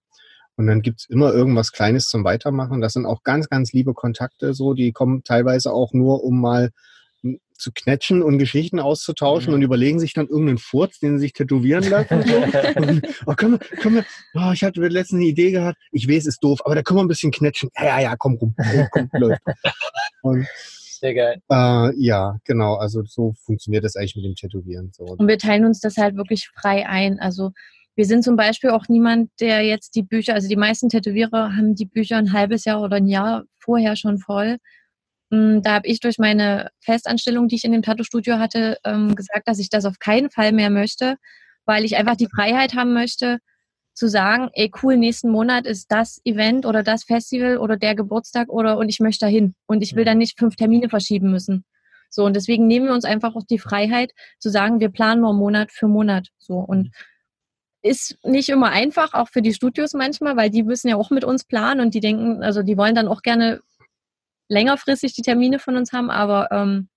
[0.61, 2.81] und dann gibt's immer irgendwas Kleines zum Weitermachen.
[2.81, 4.75] Das sind auch ganz, ganz liebe Kontakte so.
[4.75, 6.69] Die kommen teilweise auch nur, um mal
[7.21, 9.55] hm, zu knetschen und Geschichten auszutauschen mhm.
[9.55, 12.21] und überlegen sich dann irgendeinen Furz, den sie sich tätowieren lassen.
[12.75, 14.03] und, oh, komm, komm,
[14.35, 15.79] oh, ich hatte letztens eine Idee gehabt.
[15.91, 17.71] Ich weiß, ist doof, aber da können wir ein bisschen knetschen.
[17.75, 18.53] Ja, ja, ja, komm rum.
[18.91, 19.41] Komm, komm, läuft.
[20.21, 20.45] Und,
[20.99, 21.41] Sehr geil.
[21.49, 22.75] Äh, ja, genau.
[22.75, 24.91] Also so funktioniert das eigentlich mit dem Tätowieren.
[24.93, 25.05] So.
[25.05, 27.19] Und wir teilen uns das halt wirklich frei ein.
[27.19, 27.49] Also
[27.95, 31.75] wir sind zum Beispiel auch niemand, der jetzt die Bücher, also die meisten Tätowierer haben
[31.75, 34.57] die Bücher ein halbes Jahr oder ein Jahr vorher schon voll.
[35.29, 39.47] Mm, da habe ich durch meine Festanstellung, die ich in dem Tattoo-Studio hatte, ähm, gesagt,
[39.47, 41.17] dass ich das auf keinen Fall mehr möchte,
[41.65, 43.39] weil ich einfach die Freiheit haben möchte,
[43.93, 48.49] zu sagen, ey cool, nächsten Monat ist das Event oder das Festival oder der Geburtstag
[48.49, 51.65] oder und ich möchte dahin und ich will dann nicht fünf Termine verschieben müssen.
[52.09, 55.33] So und deswegen nehmen wir uns einfach auch die Freiheit zu sagen, wir planen nur
[55.33, 56.27] Monat für Monat.
[56.39, 56.91] So und
[57.83, 61.23] ist nicht immer einfach, auch für die Studios manchmal, weil die müssen ja auch mit
[61.23, 63.61] uns planen und die denken, also die wollen dann auch gerne
[64.49, 66.89] längerfristig die Termine von uns haben, aber ähm,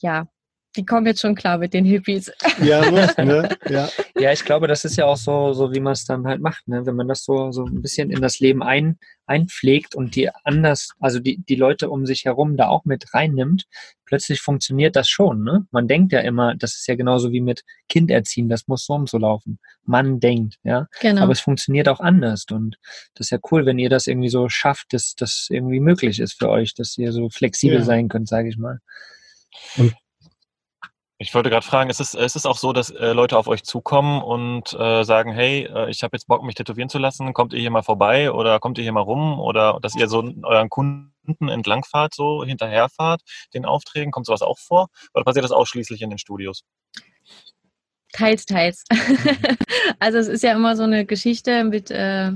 [0.00, 0.26] ja,
[0.76, 2.32] die kommen jetzt schon klar mit den Hippies.
[2.62, 3.48] Ja, muss, ne?
[3.68, 3.88] Ja.
[4.18, 6.66] Ja, ich glaube, das ist ja auch so, so wie man es dann halt macht,
[6.68, 6.86] ne?
[6.86, 10.90] wenn man das so, so ein bisschen in das Leben ein, einpflegt und die anders,
[11.00, 13.64] also die, die Leute um sich herum da auch mit reinnimmt,
[14.04, 15.42] plötzlich funktioniert das schon.
[15.42, 15.66] Ne?
[15.72, 18.94] Man denkt ja immer, das ist ja genauso wie mit Kind erziehen, das muss so
[18.94, 19.58] und so laufen.
[19.84, 20.86] Man denkt, ja.
[21.00, 21.22] Genau.
[21.22, 22.76] Aber es funktioniert auch anders und
[23.14, 26.34] das ist ja cool, wenn ihr das irgendwie so schafft, dass das irgendwie möglich ist
[26.34, 27.84] für euch, dass ihr so flexibel Ja.
[27.84, 28.80] sein könnt, sage ich mal.
[31.18, 33.62] Ich wollte gerade fragen, ist es, ist es auch so, dass äh, Leute auf euch
[33.62, 37.52] zukommen und äh, sagen, hey, äh, ich habe jetzt Bock, mich tätowieren zu lassen, kommt
[37.52, 40.68] ihr hier mal vorbei oder kommt ihr hier mal rum oder dass ihr so euren
[40.70, 41.12] Kunden
[41.48, 43.22] entlangfahrt, so hinterherfahrt,
[43.54, 44.88] den Aufträgen, kommt sowas auch vor?
[45.14, 46.64] Oder passiert das ausschließlich in den Studios?
[48.12, 48.84] Teils, teils.
[50.00, 52.32] also es ist ja immer so eine Geschichte mit, äh,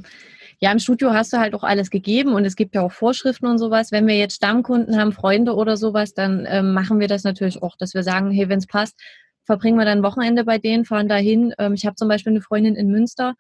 [0.61, 3.47] ja, im Studio hast du halt auch alles gegeben und es gibt ja auch Vorschriften
[3.47, 3.93] und sowas.
[3.93, 7.77] Wenn wir jetzt Stammkunden haben, Freunde oder sowas, dann ähm, machen wir das natürlich auch,
[7.77, 9.01] dass wir sagen, hey, wenn es passt,
[9.45, 11.55] verbringen wir dann Wochenende bei denen, fahren dahin.
[11.59, 13.35] Ähm, ich habe zum Beispiel eine Freundin in Münster.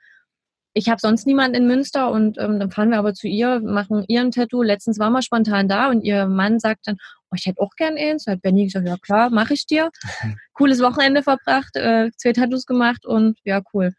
[0.75, 4.05] Ich habe sonst niemanden in Münster und ähm, dann fahren wir aber zu ihr, machen
[4.07, 4.63] ihren Tattoo.
[4.63, 6.99] Letztens waren wir spontan da und ihr Mann sagt dann,
[7.31, 8.25] oh, ich hätte auch gern eins.
[8.25, 9.91] Da hat Benny gesagt, ja klar, mache ich dir.
[10.53, 13.93] Cooles Wochenende verbracht, äh, zwei Tattoos gemacht und ja, cool.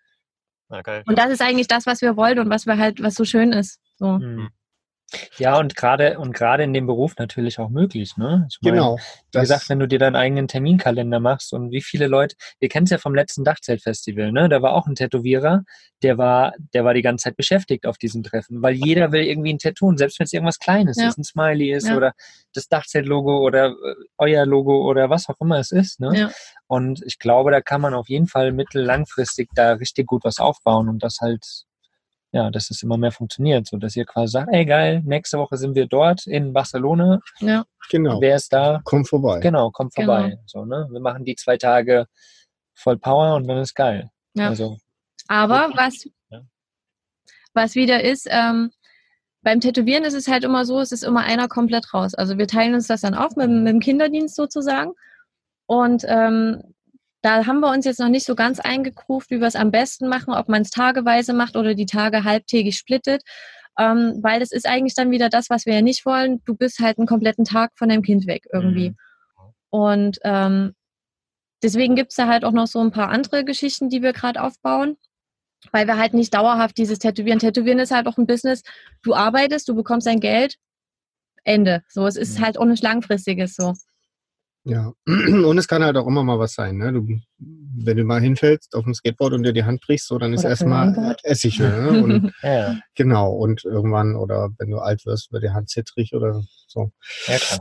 [0.70, 1.04] Na geil.
[1.08, 3.52] Und das ist eigentlich das, was wir wollen und was wir halt, was so schön
[3.52, 3.80] ist.
[3.98, 4.20] So.
[4.20, 4.50] Mhm.
[5.40, 8.46] Ja, und gerade und gerade in dem Beruf natürlich auch möglich, ne?
[8.52, 9.00] Ich meine, Genau.
[9.34, 12.84] Wie gesagt, wenn du dir deinen eigenen Terminkalender machst und wie viele Leute, wir kennen
[12.84, 14.50] es ja vom letzten Dachzeltfestival, ne?
[14.50, 15.64] Da war auch ein Tätowierer,
[16.04, 19.52] der war, der war die ganze Zeit beschäftigt auf diesen Treffen, weil jeder will irgendwie
[19.52, 21.08] ein Tattoo, und selbst wenn es irgendwas Kleines Ja.
[21.08, 21.98] ist, ein Smiley ist Ja.
[21.98, 22.14] oder
[22.54, 26.12] das Dachzelt-Logo oder äh, euer Logo oder was auch immer es ist, ne?
[26.16, 26.32] Ja.
[26.70, 30.38] Und ich glaube, da kann man auf jeden Fall mittel- langfristig da richtig gut was
[30.38, 31.44] aufbauen und das halt,
[32.32, 35.58] ja, dass es immer mehr funktioniert, so dass ihr quasi sagt, ey geil, nächste Woche
[35.58, 37.66] sind wir dort in Barcelona, Ja.
[37.90, 38.22] Genau.
[38.22, 38.82] wer ist da?
[38.84, 39.40] Komm vorbei.
[39.40, 40.30] Genau, kommt vorbei.
[40.30, 40.42] Genau.
[40.46, 40.88] So, ne?
[40.92, 42.06] Wir machen die zwei Tage
[42.76, 44.12] voll Power und dann ist geil.
[44.36, 44.50] Ja.
[44.50, 44.78] Also,
[45.28, 46.42] Aber was, Ja.
[47.56, 48.70] was wieder ist, ähm,
[49.42, 52.14] beim Tätowieren ist es halt immer so, es ist immer einer komplett raus.
[52.14, 54.92] Also wir teilen uns das dann auf mit, mit dem Kinderdienst sozusagen.
[55.70, 56.64] Und ähm,
[57.22, 60.08] da haben wir uns jetzt noch nicht so ganz eingekruft, wie wir es am besten
[60.08, 63.22] machen, ob man es tageweise macht oder die Tage halbtägig splittet.
[63.78, 66.42] Ähm, weil das ist eigentlich dann wieder das, was wir ja nicht wollen.
[66.44, 68.90] Du bist halt einen kompletten Tag von deinem Kind weg irgendwie.
[68.90, 68.96] Mhm.
[69.70, 70.74] Und ähm,
[71.62, 74.98] deswegen gibt's da halt auch noch so ein paar andere Geschichten, die wir gerade aufbauen
[75.74, 77.38] weil wir halt nicht dauerhaft dieses Tätowieren.
[77.38, 78.64] Tätowieren ist halt auch ein Business.
[79.02, 80.56] Du arbeitest, du bekommst dein Geld,
[81.44, 81.84] Ende.
[81.90, 82.46] So, es ist Mhm.
[82.46, 83.74] halt auch nicht langfristiges so.
[84.70, 84.94] Ja.
[85.08, 86.78] Und es kann halt auch immer mal was sein.
[86.78, 86.94] Ne?
[86.94, 90.34] Du, wenn du mal hinfällst auf dem Skateboard und dir die Hand brichst, so, dann
[90.34, 91.16] ist erstmal.
[91.24, 91.60] Essig.
[91.60, 91.90] Ne?
[92.04, 93.32] Und, ja, ja, genau.
[93.32, 96.92] Und irgendwann, oder wenn du alt wirst, wird die Hand zittrig oder so.
[97.28, 97.60] ja, klar.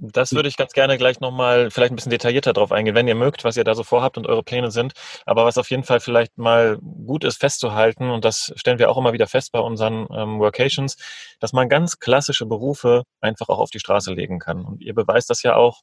[0.00, 3.16] Das würde ich ganz gerne gleich nochmal vielleicht ein bisschen detaillierter drauf eingehen, wenn ihr
[3.16, 4.92] mögt, was ihr da so vorhabt und eure Pläne sind.
[5.26, 8.96] Aber was auf jeden Fall vielleicht mal gut ist festzuhalten, und das stellen wir auch
[8.96, 10.96] immer wieder fest bei unseren ähm, Workations,
[11.40, 14.64] dass man ganz klassische Berufe einfach auch auf die Straße legen kann.
[14.64, 15.82] Und ihr beweist das ja auch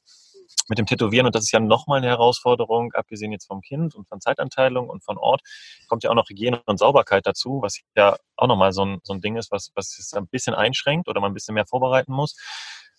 [0.68, 4.08] mit dem Tätowieren, und das ist ja nochmal eine Herausforderung, abgesehen jetzt vom Kind und
[4.08, 5.40] von Zeitanteilung und von Ort,
[5.88, 9.12] kommt ja auch noch Hygiene und Sauberkeit dazu, was ja auch nochmal so ein, so
[9.12, 12.12] ein Ding ist, was, was es ein bisschen einschränkt oder man ein bisschen mehr vorbereiten
[12.12, 12.36] muss.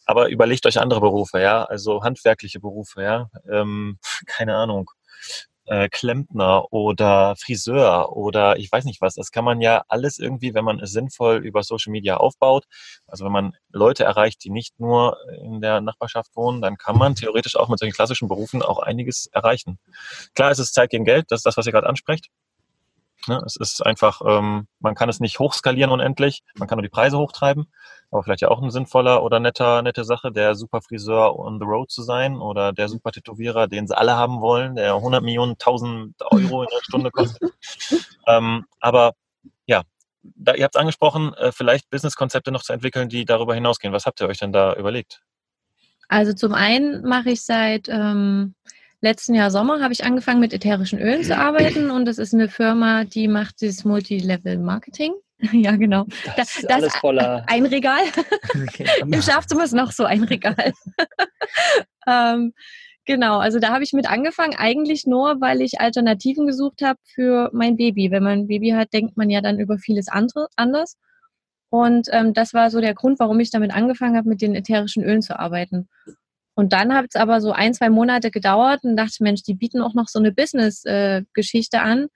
[0.06, 4.90] Aber überlegt euch andere Berufe, ja, also handwerkliche Berufe, ja, ähm, keine Ahnung,
[5.68, 9.16] äh, Klempner oder Friseur oder ich weiß nicht was.
[9.16, 12.66] Das kann man ja alles irgendwie, wenn man es sinnvoll über Social Media aufbaut,
[13.08, 17.16] also wenn man Leute erreicht, die nicht nur in der Nachbarschaft wohnen, dann kann man
[17.16, 19.80] theoretisch auch mit solchen klassischen Berufen auch einiges erreichen.
[20.36, 22.28] Klar, es ist Zeit gegen Geld, das ist das, was ihr gerade ansprecht.
[23.28, 26.90] Ne, es ist einfach, ähm, man kann es nicht hochskalieren unendlich, man kann nur die
[26.90, 27.66] Preise hochtreiben,
[28.12, 31.66] aber vielleicht ja auch ein sinnvoller oder netter, nette Sache, der super Friseur on the
[31.66, 35.54] road zu sein oder der super Tätowierer, den sie alle haben wollen, der 100 Millionen,
[35.54, 37.52] 1000 Euro in der Stunde kostet.
[38.28, 39.14] ähm, aber
[39.66, 39.82] ja,
[40.22, 43.94] da, ihr habt es angesprochen, äh, vielleicht Businesskonzepte noch zu entwickeln, die darüber hinausgehen.
[43.94, 45.22] Was habt ihr euch denn da überlegt?
[46.08, 48.56] Also zum einen mache ich seit ähm,
[49.02, 52.50] letzten Jahr Sommer habe ich angefangen mit ätherischen Ölen zu arbeiten und das ist eine
[52.50, 55.14] Firma, die macht dieses Multilevel-Marketing.
[55.52, 56.06] ja, genau.
[56.36, 57.44] Das ist das- alles voller.
[57.48, 58.02] Ein Regal.
[59.02, 60.74] Im Schlafzimmer ist noch so ein Regal.
[62.08, 62.54] ähm,
[63.06, 67.52] genau, also da habe ich mit angefangen, eigentlich nur, weil ich Alternativen gesucht habe für
[67.54, 68.10] mein Baby.
[68.10, 70.98] Wenn man ein Baby hat, denkt man ja dann über vieles andere anders.
[71.70, 75.04] Und ähm, das war so der Grund, warum ich damit angefangen habe, mit den ätherischen
[75.04, 75.88] Ölen zu arbeiten.
[76.58, 79.80] Und dann hat es aber so ein, zwei Monate gedauert und dachte, Mensch, die bieten
[79.80, 82.08] auch noch so eine Business-Geschichte an.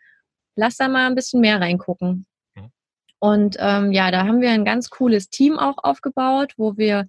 [0.55, 2.25] Lass da mal ein bisschen mehr reingucken.
[2.55, 2.71] Mhm.
[3.19, 7.05] Und ähm, ja, da haben wir ein ganz cooles Team auch aufgebaut, wo wir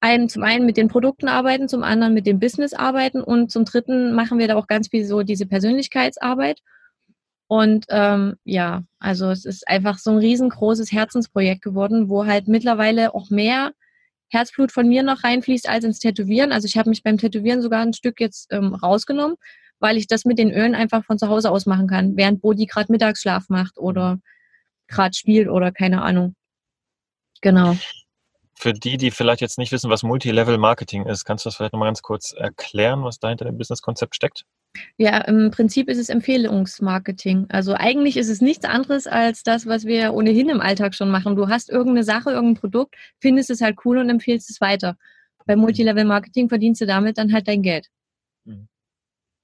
[0.00, 3.64] einen, zum einen mit den Produkten arbeiten, zum anderen mit dem Business arbeiten und zum
[3.64, 6.60] dritten machen wir da auch ganz viel so diese Persönlichkeitsarbeit.
[7.46, 13.14] Und ähm, ja, also es ist einfach so ein riesengroßes Herzensprojekt geworden, wo halt mittlerweile
[13.14, 13.72] auch mehr
[14.28, 16.52] Herzblut von mir noch reinfließt als ins Tätowieren.
[16.52, 19.36] Also ich habe mich beim Tätowieren sogar ein Stück jetzt ähm, rausgenommen,
[19.80, 22.66] weil ich das mit den Ölen einfach von zu Hause aus machen kann, während Bodi
[22.66, 24.18] gerade Mittagsschlaf macht oder
[24.86, 26.34] gerade spielt oder keine Ahnung.
[27.40, 27.76] Genau.
[28.54, 31.72] Für die, die vielleicht jetzt nicht wissen, was Multilevel Marketing ist, kannst du das vielleicht
[31.72, 34.44] nochmal ganz kurz erklären, was dahinter dem Businesskonzept steckt?
[34.96, 37.46] Ja, im Prinzip ist es Empfehlungsmarketing.
[37.48, 41.36] Also eigentlich ist es nichts anderes als das, was wir ohnehin im Alltag schon machen.
[41.36, 44.96] Du hast irgendeine Sache, irgendein Produkt, findest es halt cool und empfiehlst es weiter.
[45.46, 47.88] Bei Multilevel Marketing verdienst du damit dann halt dein Geld.
[48.44, 48.68] Mhm.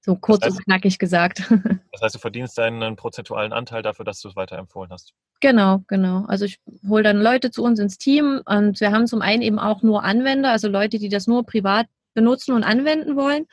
[0.01, 1.43] So kurz das heißt, und knackig gesagt.
[1.91, 5.13] Das heißt, du verdienst deinen prozentualen Anteil dafür, dass du es weiterempfohlen hast.
[5.39, 6.25] Genau, genau.
[6.27, 9.59] Also ich hole dann Leute zu uns ins Team und wir haben zum einen eben
[9.59, 13.47] auch nur Anwender, also Leute, die das nur privat benutzen und anwenden wollen.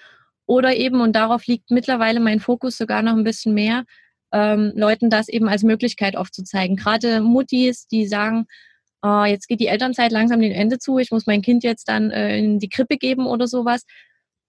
[0.46, 3.84] Oder eben, und darauf liegt mittlerweile mein Fokus sogar noch ein bisschen mehr,
[4.32, 6.76] ähm, Leuten das eben als Möglichkeit aufzuzeigen.
[6.76, 8.46] Gerade Muttis, die sagen,
[9.04, 12.10] äh, jetzt geht die Elternzeit langsam dem Ende zu, ich muss mein Kind jetzt dann
[12.10, 13.84] äh, in die Krippe geben oder sowas,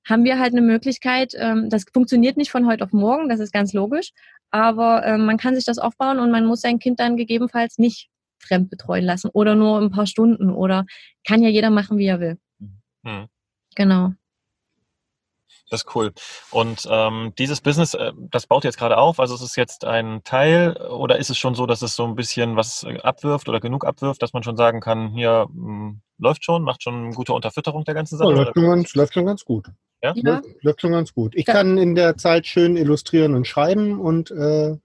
[0.08, 3.54] haben wir halt eine Möglichkeit, ähm, das funktioniert nicht von heute auf morgen, das ist
[3.54, 4.12] ganz logisch,
[4.52, 8.10] aber ähm, man kann sich das aufbauen und man muss sein Kind dann gegebenenfalls nicht
[8.40, 10.86] fremd betreuen lassen oder nur ein paar Stunden oder
[11.26, 12.38] kann ja jeder machen, wie er will.
[13.04, 13.28] Mhm.
[13.76, 14.14] Genau.
[15.70, 16.12] Das ist cool.
[16.52, 19.20] Und ähm, dieses Business, äh, das baut jetzt gerade auf.
[19.20, 22.16] Also ist es jetzt ein Teil oder ist es schon so, dass es so ein
[22.16, 26.02] bisschen was äh, abwirft oder genug abwirft, dass man schon sagen kann, hier mh, hm,
[26.20, 28.30] läuft schon, macht schon eine gute Unterfütterung der ganzen Sache?
[28.30, 29.68] Ja, läuft, schon ganz, läuft schon ganz gut.
[30.02, 30.14] Ja?
[30.16, 30.34] ja.
[30.36, 31.34] Läuft, läuft, schon ganz gut.
[31.36, 31.54] Ich ja.
[31.54, 34.78] kann in der Zeit schön illustrieren und schreiben und äh,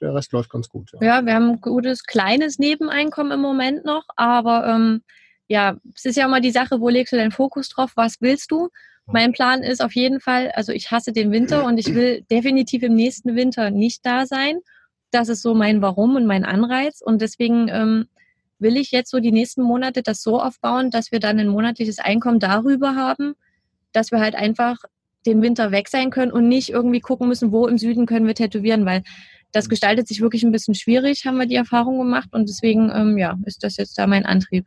[0.00, 0.90] der Rest läuft ganz gut.
[1.00, 1.06] Ja.
[1.18, 5.02] ja, wir haben ein gutes kleines Nebeneinkommen im Moment noch, aber ähm,
[5.48, 8.50] ja, es ist ja immer die Sache, wo legst du deinen Fokus drauf, was willst
[8.50, 8.68] du?
[9.10, 12.82] Mein Plan ist auf jeden Fall, also ich hasse den Winter und ich will definitiv
[12.82, 14.58] im nächsten Winter nicht da sein.
[15.10, 17.00] Das ist so mein Warum und mein Anreiz.
[17.00, 18.08] Und deswegen ähm,
[18.58, 21.98] will ich jetzt so die nächsten Monate das so aufbauen, dass wir dann ein monatliches
[21.98, 23.34] Einkommen darüber haben,
[23.92, 24.76] dass wir halt einfach
[25.24, 28.34] den Winter weg sein können und nicht irgendwie gucken müssen, wo im Süden können wir
[28.34, 29.02] tätowieren, weil
[29.52, 33.16] das gestaltet sich wirklich ein bisschen schwierig, haben wir die Erfahrung gemacht und deswegen ähm,
[33.16, 34.66] ja, ist das jetzt da mein Antrieb.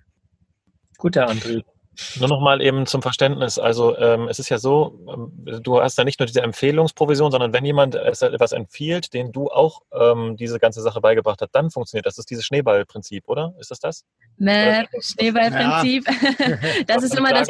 [0.97, 1.63] Guter Antrieb.
[2.19, 3.59] Nur noch mal eben zum Verständnis.
[3.59, 7.51] Also ähm, es ist ja so, ähm, du hast ja nicht nur diese Empfehlungsprovision, sondern
[7.51, 12.05] wenn jemand etwas empfiehlt, den du auch ähm, diese ganze Sache beigebracht hast, dann funktioniert
[12.05, 12.15] das.
[12.15, 13.53] Das ist dieses Schneeballprinzip, oder?
[13.59, 14.05] Ist das das?
[14.37, 16.07] Nee, Schneeballprinzip.
[16.07, 16.57] Ja.
[16.87, 17.49] das ist immer das,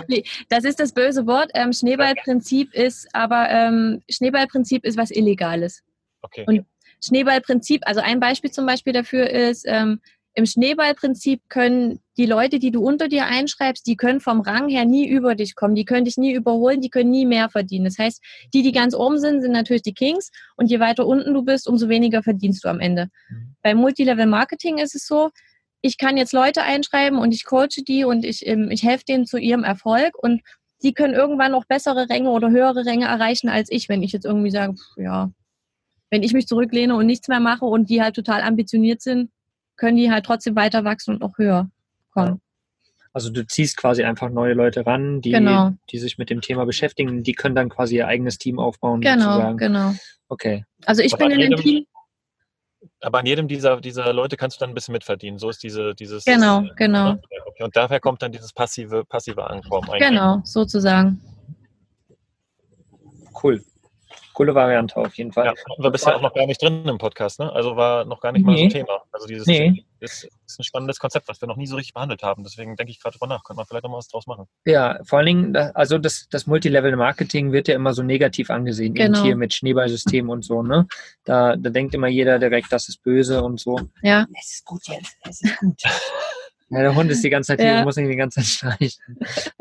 [0.50, 1.52] das ist das böse Wort.
[1.54, 5.84] Ähm, Schneeballprinzip ist, aber ähm, Schneeballprinzip ist was Illegales.
[6.24, 6.46] Okay.
[6.48, 6.66] Und
[7.04, 10.02] Schneeballprinzip, also ein Beispiel zum Beispiel dafür ist, ähm,
[10.34, 14.86] im Schneeballprinzip können die Leute, die du unter dir einschreibst, die können vom Rang her
[14.86, 17.86] nie über dich kommen, die können dich nie überholen, die können nie mehr verdienen.
[17.86, 18.22] Das heißt,
[18.54, 21.68] die, die ganz oben sind, sind natürlich die Kings und je weiter unten du bist,
[21.68, 23.08] umso weniger verdienst du am Ende.
[23.30, 23.56] Mhm.
[23.62, 25.30] Beim Multilevel Marketing ist es so,
[25.82, 29.26] ich kann jetzt Leute einschreiben und ich coache die und ich, ähm, ich helfe denen
[29.26, 30.42] zu ihrem Erfolg und
[30.84, 34.26] die können irgendwann noch bessere Ränge oder höhere Ränge erreichen als ich, wenn ich jetzt
[34.26, 35.32] irgendwie sage, ja,
[36.10, 39.32] wenn ich mich zurücklehne und nichts mehr mache und die halt total ambitioniert sind,
[39.78, 41.72] können die halt trotzdem weiter wachsen und auch höher
[42.12, 42.42] kommen.
[43.14, 45.72] Also du ziehst quasi einfach neue Leute ran, die, genau.
[45.92, 49.02] die sich mit dem Thema beschäftigen, die können dann quasi ihr eigenes Team aufbauen.
[49.02, 49.58] Genau, sozusagen.
[49.58, 49.94] genau.
[50.30, 50.64] Okay.
[50.86, 51.86] Also ich aber bin in jedem, dem Team.
[53.02, 55.40] Aber an jedem dieser, dieser Leute kannst du dann ein bisschen mitverdienen.
[55.40, 56.24] So ist diese, dieses.
[56.24, 57.12] Genau, äh, genau.
[57.12, 57.64] Okay.
[57.64, 59.90] Und daher kommt dann dieses passive, passive Ankommen.
[59.90, 60.08] Eigentlich.
[60.08, 61.20] Genau, sozusagen.
[63.44, 63.62] Cool
[64.34, 65.46] coole Variante auf jeden Fall.
[65.46, 67.52] Ja, war bisher auch noch gar nicht drin im Podcast, ne?
[67.52, 68.60] Also war noch gar nicht mal nee.
[68.60, 69.02] so ein Thema.
[69.12, 69.86] Also dieses nee.
[70.00, 72.44] ist, ist, ein spannendes Konzept, was wir noch nie so richtig behandelt haben.
[72.44, 73.44] Deswegen denke ich gerade drüber nach.
[73.44, 74.46] Könnte man vielleicht noch mal was draus machen.
[74.66, 79.20] Ja, vor allen Dingen, also das, das Multilevel-Marketing wird ja immer so negativ angesehen, genau.
[79.20, 80.88] eben hier mit Schneeballsystem und so, ne?
[81.24, 83.80] Da, da denkt immer jeder direkt, das ist böse und so.
[84.02, 84.26] Ja.
[84.40, 85.82] Es ist gut jetzt, es ist gut.
[86.72, 87.84] Ja, der Hund ist die ganze Zeit hier, ja.
[87.84, 88.46] muss ihn die ganze Zeit
[88.80, 89.20] streichen.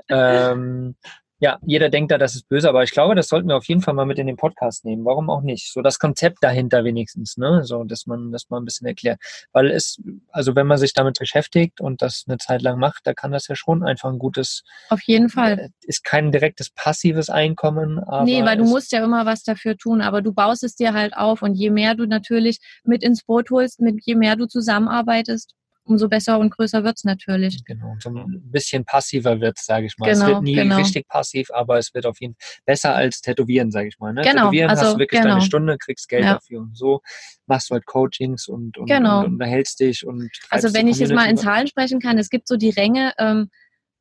[0.08, 0.94] ähm,
[1.40, 3.80] ja, jeder denkt da, das ist böse, aber ich glaube, das sollten wir auf jeden
[3.80, 5.06] Fall mal mit in den Podcast nehmen.
[5.06, 5.72] Warum auch nicht?
[5.72, 7.64] So das Konzept dahinter wenigstens, ne?
[7.64, 9.18] So, dass man das mal ein bisschen erklärt.
[9.52, 9.98] Weil es,
[10.30, 13.48] also wenn man sich damit beschäftigt und das eine Zeit lang macht, da kann das
[13.48, 14.64] ja schon einfach ein gutes.
[14.90, 15.58] Auf jeden Fall.
[15.58, 18.24] Äh, ist kein direktes passives Einkommen, aber.
[18.24, 21.16] Nee, weil du musst ja immer was dafür tun, aber du baust es dir halt
[21.16, 25.54] auf und je mehr du natürlich mit ins Boot holst, mit je mehr du zusammenarbeitest,
[25.84, 27.64] umso besser und größer wird es natürlich.
[27.64, 30.12] Genau, so ein bisschen passiver wird es, sage ich mal.
[30.12, 30.76] Genau, es wird nie genau.
[30.76, 34.12] richtig passiv, aber es wird auf jeden Fall besser als Tätowieren, sage ich mal.
[34.12, 34.22] Ne?
[34.22, 35.34] Genau, Tätowieren also, hast du wirklich genau.
[35.34, 36.34] deine Stunde, kriegst Geld ja.
[36.34, 37.00] dafür und so
[37.46, 39.20] machst du halt Coachings und, und, genau.
[39.20, 42.30] und, und unterhältst dich und Also wenn ich jetzt mal in Zahlen sprechen kann, es
[42.30, 43.50] gibt so die Ränge, ähm,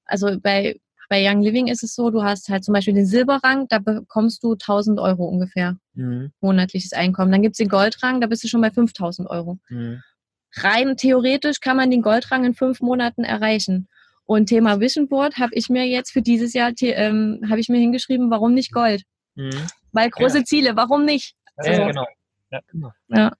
[0.06, 3.68] also bei, bei Young Living ist es so, du hast halt zum Beispiel den Silberrang,
[3.70, 6.32] da bekommst du 1000 Euro ungefähr Mhm.
[6.40, 7.32] monatliches Einkommen.
[7.32, 9.60] Dann gibt es den Goldrang, da bist du schon bei 5000 Euro.
[9.70, 10.02] Mhm.
[10.56, 13.88] Rein theoretisch kann man den Goldrang in fünf Monaten erreichen.
[14.26, 17.80] Und Thema Vision Board habe ich mir jetzt für dieses Jahr ähm, habe ich mir
[17.80, 19.04] hingeschrieben, warum nicht Gold?
[19.36, 19.68] Mhm.
[19.92, 20.44] Weil große Ja.
[20.44, 21.36] Ziele, warum nicht?
[21.64, 21.86] Ja, So.
[21.86, 22.06] genau.
[22.52, 22.60] Ja.
[22.72, 22.92] Genau.
[23.08, 23.32] Ja.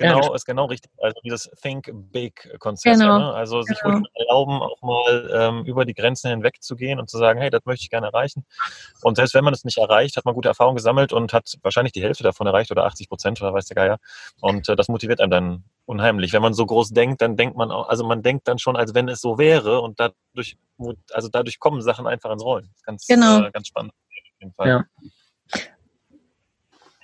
[0.00, 0.90] Ja, genau, ist genau richtig.
[1.00, 2.98] Also dieses Think Big Konzept.
[2.98, 3.18] Genau.
[3.18, 3.32] Ne?
[3.34, 4.00] Also sich Genau.
[4.14, 7.64] erlauben, auch mal ähm, über die Grenzen hinweg zu gehen und zu sagen, hey, das
[7.66, 8.44] möchte ich gerne erreichen.
[9.02, 11.92] Und selbst wenn man es nicht erreicht, hat man gute Erfahrungen gesammelt und hat wahrscheinlich
[11.92, 13.98] die Hälfte davon erreicht oder 80 Prozent oder weiß der Geier.
[14.40, 16.32] Und äh, das motiviert einem dann unheimlich.
[16.32, 18.94] Wenn man so groß denkt, dann denkt man auch, also man denkt dann schon, als
[18.94, 20.56] wenn es so wäre und dadurch,
[21.12, 22.70] also dadurch kommen Sachen einfach ins Rollen.
[22.84, 23.42] Ganz, Genau.
[23.44, 23.92] äh, ganz spannend.
[23.92, 24.68] Auf jeden Fall.
[24.68, 24.84] Ja.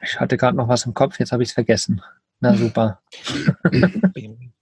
[0.02, 2.02] Ich hatte gerade noch was im Kopf, jetzt habe ich es vergessen.
[2.40, 3.00] Na super.
[3.70, 4.52] Bim,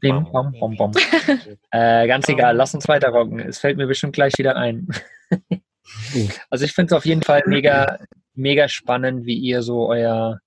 [0.00, 0.26] bim.
[0.32, 0.92] bam, bam.
[1.70, 3.38] Äh, ganz egal, lass uns weiter rocken.
[3.40, 4.88] Es fällt mir bestimmt gleich wieder ein.
[6.50, 7.98] also ich finde es auf jeden Fall mega,
[8.34, 10.40] mega spannend, wie ihr so euer,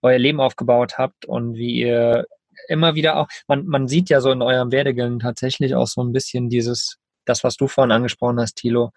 [0.00, 2.26] euer Leben aufgebaut habt und wie ihr
[2.68, 6.12] immer wieder auch, man, man sieht ja so in eurem Werdegang tatsächlich auch so ein
[6.12, 8.92] bisschen dieses, das, was du vorhin angesprochen hast, Thilo,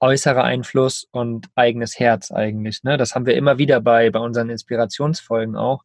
[0.00, 2.82] äußerer Einfluss und eigenes Herz eigentlich.
[2.82, 2.96] Ne?
[2.96, 5.82] Das haben wir immer wieder bei, bei unseren Inspirationsfolgen auch.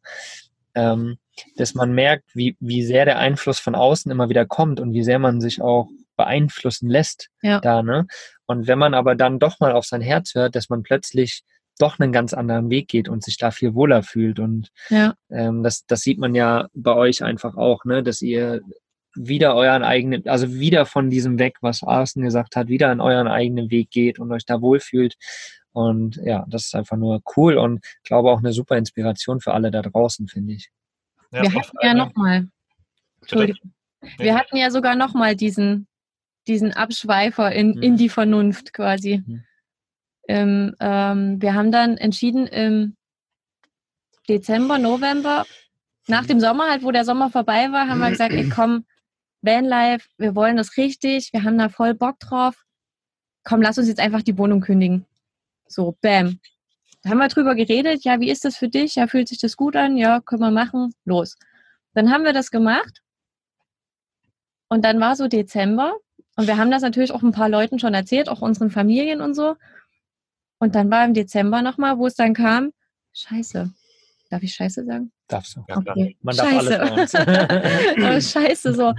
[0.74, 1.18] Ähm,
[1.56, 5.02] dass man merkt, wie, wie sehr der Einfluss von außen immer wieder kommt und wie
[5.02, 7.60] sehr man sich auch beeinflussen lässt Ja.
[7.60, 8.06] da, ne?
[8.46, 11.42] Und wenn man aber dann doch mal auf sein Herz hört, dass man plötzlich
[11.78, 14.38] doch einen ganz anderen Weg geht und sich da viel wohler fühlt.
[14.38, 15.14] Und Ja.
[15.30, 18.02] ähm, das, das sieht man ja bei euch einfach auch, ne?
[18.02, 18.60] Dass ihr
[19.16, 23.26] wieder euren eigenen, also wieder von diesem weg, was Arsen gesagt hat, wieder an euren
[23.28, 25.14] eigenen Weg geht und euch da wohlfühlt.
[25.72, 29.70] Und ja, das ist einfach nur cool und glaube auch eine super Inspiration für alle
[29.70, 30.68] da draußen, finde ich.
[31.30, 32.48] Ja, wir hatten ja nochmal,
[33.20, 33.72] Entschuldigung,
[34.18, 34.34] wir Ja.
[34.38, 35.86] hatten ja sogar nochmal diesen,
[36.48, 37.82] diesen Abschweifer in, Mhm.
[37.82, 39.22] in die Vernunft quasi.
[39.24, 39.44] Mhm.
[40.28, 42.96] Ähm, ähm, wir haben dann entschieden im
[44.28, 45.44] Dezember, November,
[46.06, 48.84] nach dem Sommer halt, wo der Sommer vorbei war, haben wir gesagt, ey komm,
[49.42, 52.64] Vanlife, wir wollen das richtig, wir haben da voll Bock drauf.
[53.44, 55.06] Komm, lass uns jetzt einfach die Wohnung kündigen.
[55.70, 56.40] So, bam.
[57.02, 58.96] Da haben wir drüber geredet, ja, wie ist das für dich?
[58.96, 59.96] Ja, fühlt sich das gut an?
[59.96, 60.92] Ja, können wir machen.
[61.04, 61.36] Los.
[61.94, 63.02] Dann haben wir das gemacht.
[64.68, 65.94] Und dann war so Dezember.
[66.36, 69.34] Und wir haben das natürlich auch ein paar Leuten schon erzählt, auch unseren Familien und
[69.34, 69.56] so.
[70.58, 72.72] Und dann war im Dezember nochmal, wo es dann kam,
[73.12, 73.72] Scheiße.
[74.30, 75.10] Darf ich Scheiße sagen?
[75.26, 75.64] Darfst du.
[75.68, 75.96] Ja, klar.
[75.96, 76.16] Okay.
[76.22, 76.80] Man darf Scheiße.
[76.80, 77.14] alles.
[77.16, 78.94] Aber scheiße, so.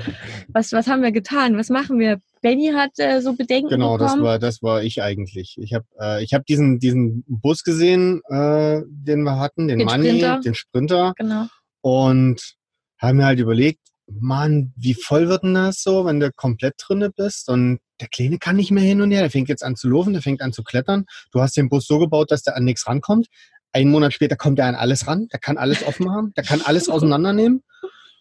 [0.49, 1.57] Was, was haben wir getan?
[1.57, 2.19] Was machen wir?
[2.41, 4.23] Benny hat äh, so Bedenken Genau, das bekommen.
[4.27, 5.55] war, das war ich eigentlich.
[5.59, 9.87] Ich habe äh, ich hab diesen, diesen Bus gesehen, äh, den wir hatten, den, Den
[9.87, 10.39] Money, Sprinter.
[10.39, 11.13] den Sprinter.
[11.17, 11.45] genau.
[11.81, 12.55] Und
[12.99, 17.09] haben mir halt überlegt, Mann, wie voll wird denn das so, wenn du komplett drinne
[17.11, 17.47] bist?
[17.49, 19.21] Und der Kleine kann nicht mehr hin und her.
[19.21, 21.05] Der fängt jetzt an zu laufen, der fängt an zu klettern.
[21.31, 23.27] Du hast den Bus so gebaut, dass der an nichts rankommt.
[23.71, 25.27] Einen Monat später kommt er an alles ran.
[25.31, 26.33] Der kann alles offen haben.
[26.35, 27.63] Der kann alles auseinandernehmen.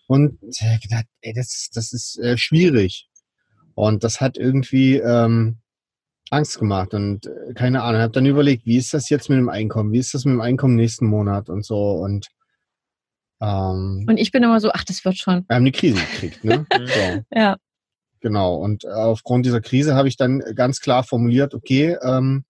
[0.07, 0.39] Und
[0.83, 3.09] gedacht, ey, das, das ist äh, schwierig.
[3.75, 5.59] Und das hat irgendwie ähm,
[6.31, 6.95] Angst gemacht.
[6.95, 9.93] Und äh, keine Ahnung, habe dann überlegt, wie ist das jetzt mit dem Einkommen?
[9.93, 11.93] Wie ist das mit dem Einkommen nächsten Monat und so?
[11.93, 12.29] Und
[13.41, 15.45] ähm, Und ich bin immer so, ach, das wird schon.
[15.49, 16.67] wir haben eine Krise gekriegt, ne?
[16.73, 17.57] so, Ja.
[18.21, 18.57] genau.
[18.57, 22.45] Und äh, aufgrund dieser Krise habe ich dann ganz klar formuliert, okay, ähm,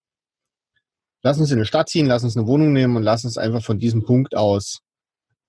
[1.23, 3.63] lass uns in eine Stadt ziehen, lass uns eine Wohnung nehmen und lass uns einfach
[3.63, 4.81] von diesem Punkt aus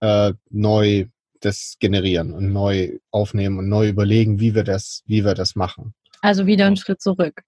[0.01, 1.05] äh, neu
[1.41, 5.93] das generieren und neu aufnehmen und neu überlegen, wie wir das, wie wir das machen.
[6.21, 7.41] Also wieder einen Schritt zurück.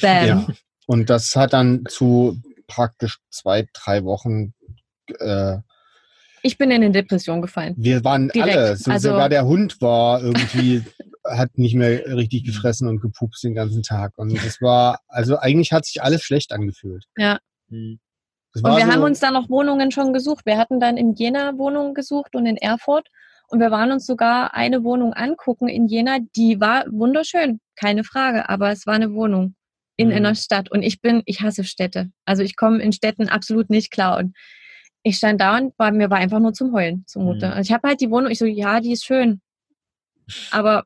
[0.00, 0.26] Bam.
[0.26, 0.46] Ja.
[0.86, 4.54] Und das hat dann zu praktisch zwei, drei Wochen
[5.18, 5.58] äh,
[6.42, 7.74] Ich bin in eine Depression gefallen.
[7.76, 8.56] Wir waren Direkt.
[8.56, 10.82] alle, so, Also- sogar der Hund war irgendwie,
[11.24, 14.12] hat nicht mehr richtig gefressen und gepupst den ganzen Tag.
[14.16, 17.04] Und das war, also eigentlich hat sich alles schlecht angefühlt.
[17.18, 17.98] Hm.
[18.52, 20.44] Das Und wir so, haben uns dann noch Wohnungen schon gesucht.
[20.44, 23.08] Wir hatten dann in Jena Wohnungen gesucht und in Erfurt.
[23.50, 26.18] Und wir waren uns sogar eine Wohnung angucken in Jena.
[26.36, 28.48] Die war wunderschön, keine Frage.
[28.48, 29.54] Aber es war eine Wohnung
[29.96, 30.14] in Mhm.
[30.14, 30.70] einer Stadt.
[30.70, 32.10] Und ich bin, ich hasse Städte.
[32.24, 34.18] Also ich komme in Städten absolut nicht klar.
[34.18, 34.36] Und
[35.02, 37.48] ich stand da und war, mir war einfach nur zum Heulen zumute.
[37.48, 37.52] Mhm.
[37.54, 39.40] Und ich habe halt die Wohnung, ich so, ja, die ist schön.
[40.50, 40.84] Aber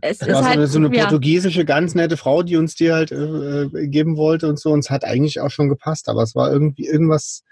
[0.00, 3.12] es ist halt, eine, so eine ja, portugiesische, ganz nette Frau, die uns die halt
[3.12, 4.70] äh, äh, geben wollte und so.
[4.70, 7.42] Und es hat eigentlich auch schon gepasst, aber es war irgendwie irgendwas,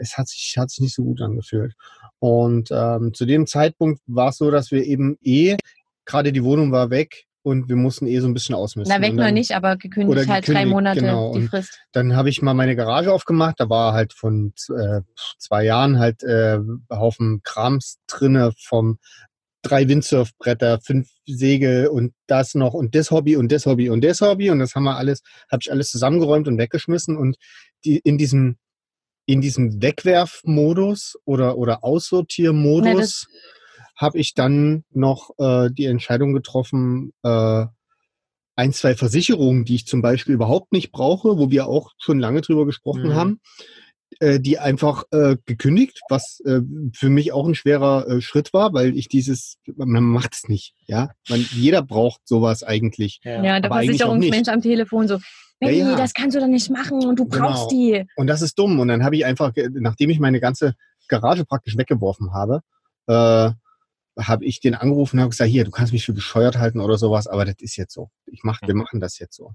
[0.00, 1.74] es hat sich, hat sich nicht so gut angefühlt.
[2.18, 5.56] Und ähm, zu dem Zeitpunkt war es so, dass wir eben eh,
[6.04, 8.94] gerade die Wohnung war weg und wir mussten eh so ein bisschen ausmisten.
[8.94, 11.32] na weg Und noch dann- nicht, aber gekündigt oder halt drei Monate genau.
[11.32, 11.78] die Und Frist.
[11.92, 13.56] Dann habe ich mal meine Garage aufgemacht.
[13.58, 15.00] Da war halt von äh,
[15.38, 16.58] zwei Jahren halt äh,
[16.90, 18.98] Haufen Krams drinne vom
[19.62, 24.20] drei Windsurfbretter, fünf Segel und das noch und das Hobby und das Hobby und das
[24.20, 27.36] Hobby und das haben wir alles, habe ich alles zusammengeräumt und weggeschmissen und
[27.84, 28.56] die in diesem
[29.28, 33.26] in diesem Wegwerfmodus oder oder Aussortiermodus
[33.94, 37.66] habe ich dann noch äh, die Entscheidung getroffen, äh,
[38.56, 42.40] ein, zwei Versicherungen, die ich zum Beispiel überhaupt nicht brauche, wo wir auch schon lange
[42.40, 43.14] drüber gesprochen Mhm.
[43.14, 43.40] haben,
[44.20, 46.60] äh, die einfach äh, gekündigt, was äh,
[46.94, 50.74] für mich auch ein schwerer äh, Schritt war, weil ich dieses, man macht es nicht,
[50.86, 51.10] ja.
[51.28, 53.20] Man, jeder braucht sowas eigentlich.
[53.22, 53.42] Ja.
[53.60, 53.86] Der auch nicht.
[53.88, 55.18] Versicherungsmensch am Telefon so,
[55.60, 55.96] Benny, Ja, ja.
[55.96, 57.82] das kannst du doch nicht machen und du brauchst Genau.
[57.82, 58.04] die.
[58.16, 58.78] Und das ist dumm.
[58.80, 60.74] Und dann habe ich einfach, nachdem ich meine ganze
[61.08, 62.60] Garage praktisch weggeworfen habe,
[63.08, 63.50] äh,
[64.20, 66.98] habe ich den angerufen und habe gesagt, hier, du kannst mich für bescheuert halten oder
[66.98, 68.10] sowas, aber das ist jetzt so.
[68.26, 68.80] Ich mach, wir Mhm.
[68.80, 69.52] machen das jetzt so.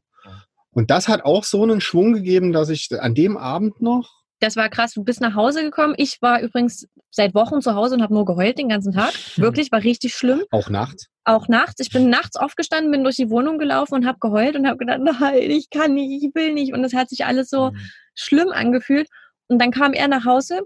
[0.72, 4.58] Und das hat auch so einen Schwung gegeben, dass ich an dem Abend noch, Das
[4.58, 4.94] war krass.
[4.94, 5.94] Du bist nach Hause gekommen.
[5.98, 9.14] Ich war übrigens seit Wochen zu Hause und habe nur geheult den ganzen Tag.
[9.38, 10.44] Wirklich, war richtig schlimm.
[10.52, 11.80] auch nachts, Auch nachts.
[11.80, 15.00] Ich bin nachts aufgestanden, bin durch die Wohnung gelaufen und habe geheult und habe gedacht,
[15.02, 16.74] nein, ich kann nicht, ich will nicht.
[16.74, 17.78] Und es hat sich alles so Mhm.
[18.16, 19.08] schlimm angefühlt.
[19.48, 20.60] Und dann kam er nach Hause.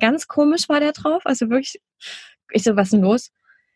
[0.00, 1.22] Ganz komisch war der drauf.
[1.24, 1.76] Also wirklich,
[2.50, 3.30] ich so, was ist denn los?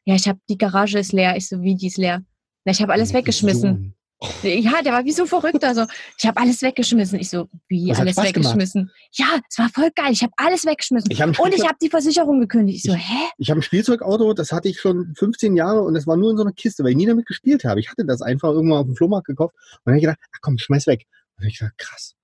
[0.05, 1.37] Ja, ich habe die Garage ist leer.
[1.37, 2.23] Ich so, wie die ist leer?
[2.65, 3.95] Na, ich habe alles weggeschmissen.
[4.43, 5.65] Ja, der war wie so verrückt.
[5.65, 5.87] Also,
[6.19, 7.19] ich habe alles weggeschmissen.
[7.19, 8.37] Ich so, wie Das alles Spaß gemacht.
[8.37, 8.91] weggeschmissen?
[9.13, 10.13] Ja, es war voll geil.
[10.13, 11.11] Ich habe alles weggeschmissen.
[11.11, 12.85] Ich habe ein, Und ich habe die Versicherung gekündigt.
[12.85, 13.29] Ich so, hä?
[13.39, 16.37] ich hab ein Spielzeugauto, das hatte ich schon 15 Jahre und das war nur in
[16.37, 17.81] so einer Kiste, weil ich nie damit gespielt habe.
[17.81, 20.39] Ich hatte das einfach irgendwann auf dem Flohmarkt gekauft und dann habe ich gedacht, ach
[20.41, 21.07] komm, schmeiß weg.
[21.07, 22.15] Und dann habe ich gedacht, krass.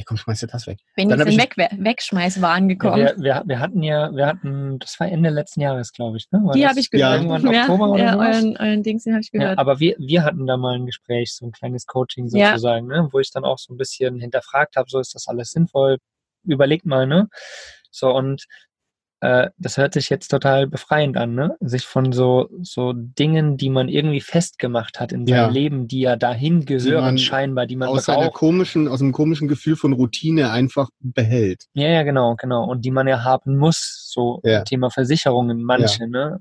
[0.00, 0.78] Ja, komm, schmeiß dir das weg.
[0.96, 2.96] Wenn Dann ich- Weg Wegschmeißwahn Ja, gekommen.
[2.96, 6.26] wir, wir, wir hatten ja, wir hatten, das war Ende letzten Jahres, glaube ich.
[6.30, 6.40] Ne?
[6.42, 7.30] War die habe ich Ja, gehört.
[7.30, 8.36] irgendwann Oktober oder ja, sowas?
[8.36, 9.58] euren, euren Dings, den habe ich Ja, gehört.
[9.58, 12.52] aber wir, wir hatten da mal ein Gespräch, so ein kleines Coaching Ja.
[12.52, 13.08] sozusagen, ne?
[13.12, 15.98] wo ich dann auch so ein bisschen hinterfragt habe, so ist das alles sinnvoll?
[16.44, 17.28] Überlegt mal, ne?
[17.90, 18.46] So, und
[19.20, 21.56] äh, das hört sich jetzt total befreiend an, ne?
[21.60, 25.48] Sich von so, so Dingen, die man irgendwie festgemacht hat in seinem Ja.
[25.48, 29.46] Leben, die ja dahin gehören man scheinbar, die man Aus einer komischen, aus einem komischen
[29.48, 31.66] Gefühl von Routine einfach behält.
[31.74, 32.64] Ja, ja, genau, genau.
[32.64, 34.62] Und die man ja haben muss, so Ja.
[34.64, 36.38] Thema Versicherungen, manche, ne?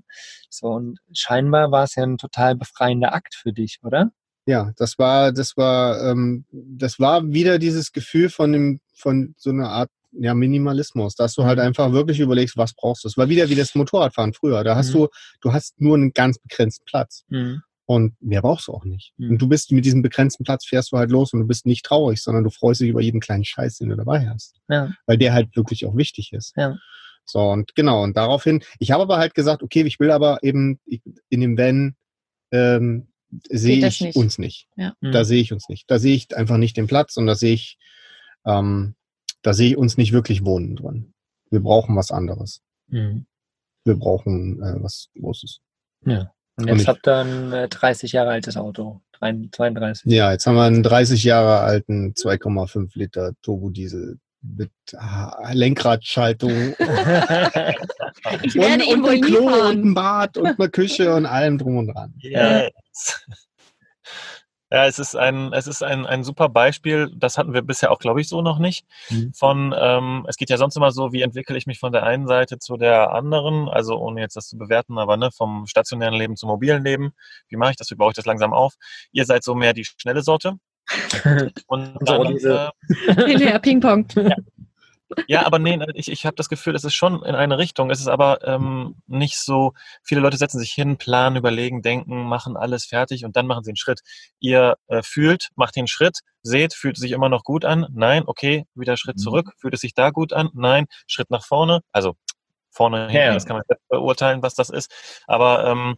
[0.49, 4.11] So, und scheinbar war es ja ein total befreiender Akt für dich, oder?
[4.45, 9.51] Ja, das war, das war, ähm, das war wieder dieses Gefühl von dem, von so
[9.51, 11.66] einer Art ja, Minimalismus, dass du halt Mhm.
[11.66, 13.07] einfach wirklich überlegst, was brauchst du.
[13.07, 14.64] Es war wieder wie das Motorradfahren früher.
[14.64, 14.93] Da hast Mhm.
[14.99, 15.07] du,
[15.41, 17.26] du hast nur einen ganz begrenzten Platz.
[17.30, 17.62] Mhm.
[17.86, 19.14] Und mehr brauchst du auch nicht.
[19.18, 19.32] Mhm.
[19.32, 21.84] Und du bist mit diesem begrenzten Platz fährst du halt los und du bist nicht
[21.86, 24.60] traurig, sondern du freust dich über jeden kleinen Scheiß, den du dabei hast.
[24.68, 24.93] Ja.
[25.07, 26.53] Weil der halt wirklich auch wichtig ist.
[26.55, 26.78] Ja.
[27.26, 30.80] So, und genau, und daraufhin, ich habe aber halt gesagt, okay, ich will aber eben
[31.30, 31.95] in dem Van
[32.51, 33.07] ähm,
[33.49, 34.16] sehe ich nicht.
[34.16, 34.68] uns nicht.
[34.76, 35.12] Mhm.
[35.12, 35.89] Da sehe ich uns nicht.
[35.89, 37.78] Da sehe ich einfach nicht den Platz und da sehe ich,
[38.45, 38.95] ähm,
[39.41, 41.13] da sehe ich uns nicht wirklich wohnen drin.
[41.49, 42.61] Wir brauchen was anderes.
[42.87, 43.25] Mhm.
[43.85, 45.59] Wir brauchen äh, was Großes.
[46.05, 46.31] Ja.
[46.57, 49.01] Und Und jetzt ich- habt ihr ein äh, 30 Jahre altes Auto.
[49.13, 50.11] Drei- 32.
[50.11, 56.51] Ja, jetzt haben wir einen 30 Jahre alten 2,5 Liter Turbodiesel mit ah, Lenkradschaltung
[58.43, 59.81] Ich und, werde ihn und wohl ein Klo und fahren.
[59.81, 62.13] ein Bad und eine Küche und allem drum und dran.
[62.19, 63.25] Yes.
[64.72, 67.11] Ja, es ist ein, es ist ein, ein super Beispiel.
[67.15, 68.86] Das hatten wir bisher auch, glaube ich, so noch nicht.
[69.09, 69.34] Mhm.
[69.34, 72.28] Von, ähm, es geht ja sonst immer so, wie entwickle ich mich von der einen
[72.28, 76.36] Seite zu der anderen, also ohne jetzt das zu bewerten, aber ne, vom stationären Leben
[76.36, 77.13] zum mobilen Leben.
[77.47, 77.89] Wie mache ich das?
[77.89, 78.76] Wie baue ich das langsam auf?
[79.11, 80.53] Ihr seid so mehr die schnelle Sorte.
[81.67, 82.72] Und So, dann, diese-
[83.07, 84.05] äh, Hinterher Ping-Pong.
[84.15, 84.36] ja,
[85.45, 87.89] aber nee, ich, ich habe das Gefühl, es ist schon in eine Richtung.
[87.89, 92.57] Es ist aber ähm, nicht so, viele Leute setzen sich hin, planen, überlegen, denken, machen
[92.57, 94.01] alles fertig und dann machen sie einen Schritt.
[94.39, 97.88] Ihr äh, fühlt, macht den Schritt, seht, fühlt es sich immer noch gut an.
[97.91, 99.22] Nein, okay, wieder Schritt Mhm.
[99.22, 99.51] zurück.
[99.57, 100.49] Fühlt es sich da gut an?
[100.53, 101.82] Nein, Schritt nach vorne.
[101.91, 102.16] Also
[102.72, 103.34] vorne, Ja.
[103.34, 104.91] das kann man selbst beurteilen, was das ist.
[105.28, 105.97] Aber ähm,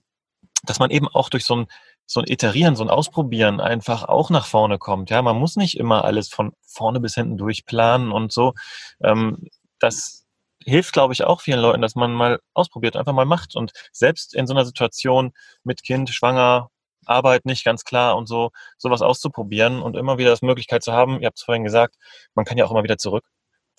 [0.64, 1.68] dass man eben auch durch so ein
[2.12, 5.10] so ein Iterieren, so ein Ausprobieren einfach auch nach vorne kommt.
[5.10, 8.54] Ja, man muss nicht immer alles von vorne bis hinten durchplanen und so.
[9.02, 9.48] Ähm,
[9.80, 10.26] das
[10.62, 14.36] hilft, glaube ich, auch vielen Leuten, dass man mal ausprobiert, einfach mal macht und selbst
[14.36, 15.32] in so einer Situation
[15.64, 16.70] mit Kind, schwanger,
[17.06, 21.22] Arbeit nicht ganz klar und so, sowas auszuprobieren und immer wieder das Möglichkeit zu haben.
[21.22, 21.96] Ihr habt es vorhin gesagt,
[22.36, 23.24] man kann ja auch immer wieder zurück.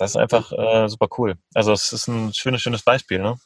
[0.02, 1.34] Das ist einfach äh, super cool.
[1.54, 3.20] Also es ist ein schönes, schönes Beispiel.
[3.20, 3.36] Ne?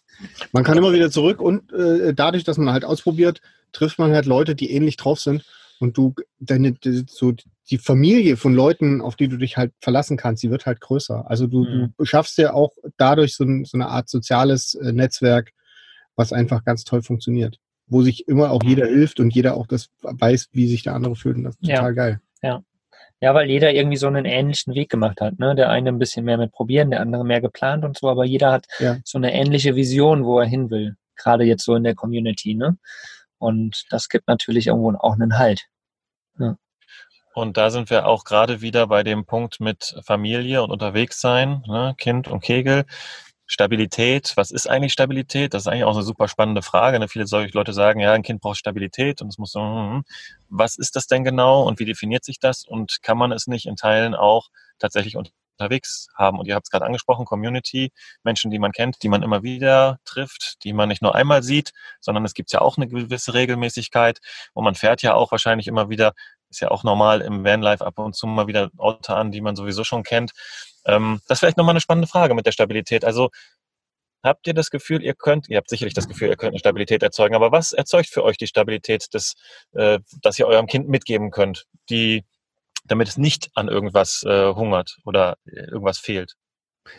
[0.52, 3.40] Man kann immer wieder zurück und äh, dadurch, dass man halt ausprobiert,
[3.72, 5.44] trifft man halt Leute, die ähnlich drauf sind
[5.80, 7.34] und du deine die- so
[7.70, 11.28] die Familie von Leuten, auf die du dich halt verlassen kannst, die wird halt größer.
[11.30, 11.92] Also du, Mhm.
[11.98, 15.50] du schaffst ja auch dadurch so, ein, so eine Art soziales äh, Netzwerk,
[16.14, 19.88] was einfach ganz toll funktioniert, wo sich immer auch jeder hilft und jeder auch das
[20.02, 21.76] weiß, wie sich der andere fühlt und das ist Ja.
[21.76, 22.20] total geil.
[22.42, 22.62] Ja,
[23.34, 25.38] weil jeder irgendwie so einen ähnlichen Weg gemacht hat.
[25.38, 25.54] Ne?
[25.54, 28.52] Der eine ein bisschen mehr mit probieren, der andere mehr geplant und so, aber jeder
[28.52, 28.98] hat Ja.
[29.04, 30.96] so eine ähnliche Vision, wo er hin will.
[31.18, 32.76] gerade jetzt so in der Community, ne?
[33.38, 35.62] Und das gibt natürlich irgendwo auch einen Halt.
[36.38, 36.58] Ja.
[37.32, 41.62] Und da sind wir auch gerade wieder bei dem Punkt mit Familie und unterwegs sein,
[41.66, 41.94] ne?
[41.96, 42.84] Kind und Kegel.
[43.46, 45.54] Stabilität, was ist eigentlich Stabilität?
[45.54, 46.98] Das ist eigentlich auch eine super spannende Frage.
[46.98, 47.08] Ne?
[47.08, 50.04] Viele solche Leute sagen, ja, ein Kind braucht Stabilität und es muss so, hm, hm.
[50.48, 53.66] was ist das denn genau und wie definiert sich das und kann man es nicht
[53.66, 56.38] in Teilen auch tatsächlich unterwegs haben?
[56.40, 57.92] Und ihr habt es gerade angesprochen, Community,
[58.24, 61.72] Menschen, die man kennt, die man immer wieder trifft, die man nicht nur einmal sieht,
[62.00, 64.20] sondern es gibt ja auch eine gewisse Regelmäßigkeit
[64.54, 66.14] und man fährt ja auch wahrscheinlich immer wieder,
[66.50, 69.56] ist ja auch normal im Vanlife ab und zu mal wieder Orte an, die man
[69.56, 70.32] sowieso schon kennt.
[70.84, 73.04] Ähm, das ist vielleicht nochmal eine spannende Frage mit der Stabilität.
[73.04, 73.30] Also
[74.22, 77.02] habt ihr das Gefühl, ihr könnt, ihr habt sicherlich das Gefühl, ihr könnt eine Stabilität
[77.02, 79.34] erzeugen, aber was erzeugt für euch die Stabilität, des,
[79.72, 82.24] äh, dass ihr eurem Kind mitgeben könnt, die,
[82.84, 86.34] damit es nicht an irgendwas äh, hungert oder irgendwas fehlt?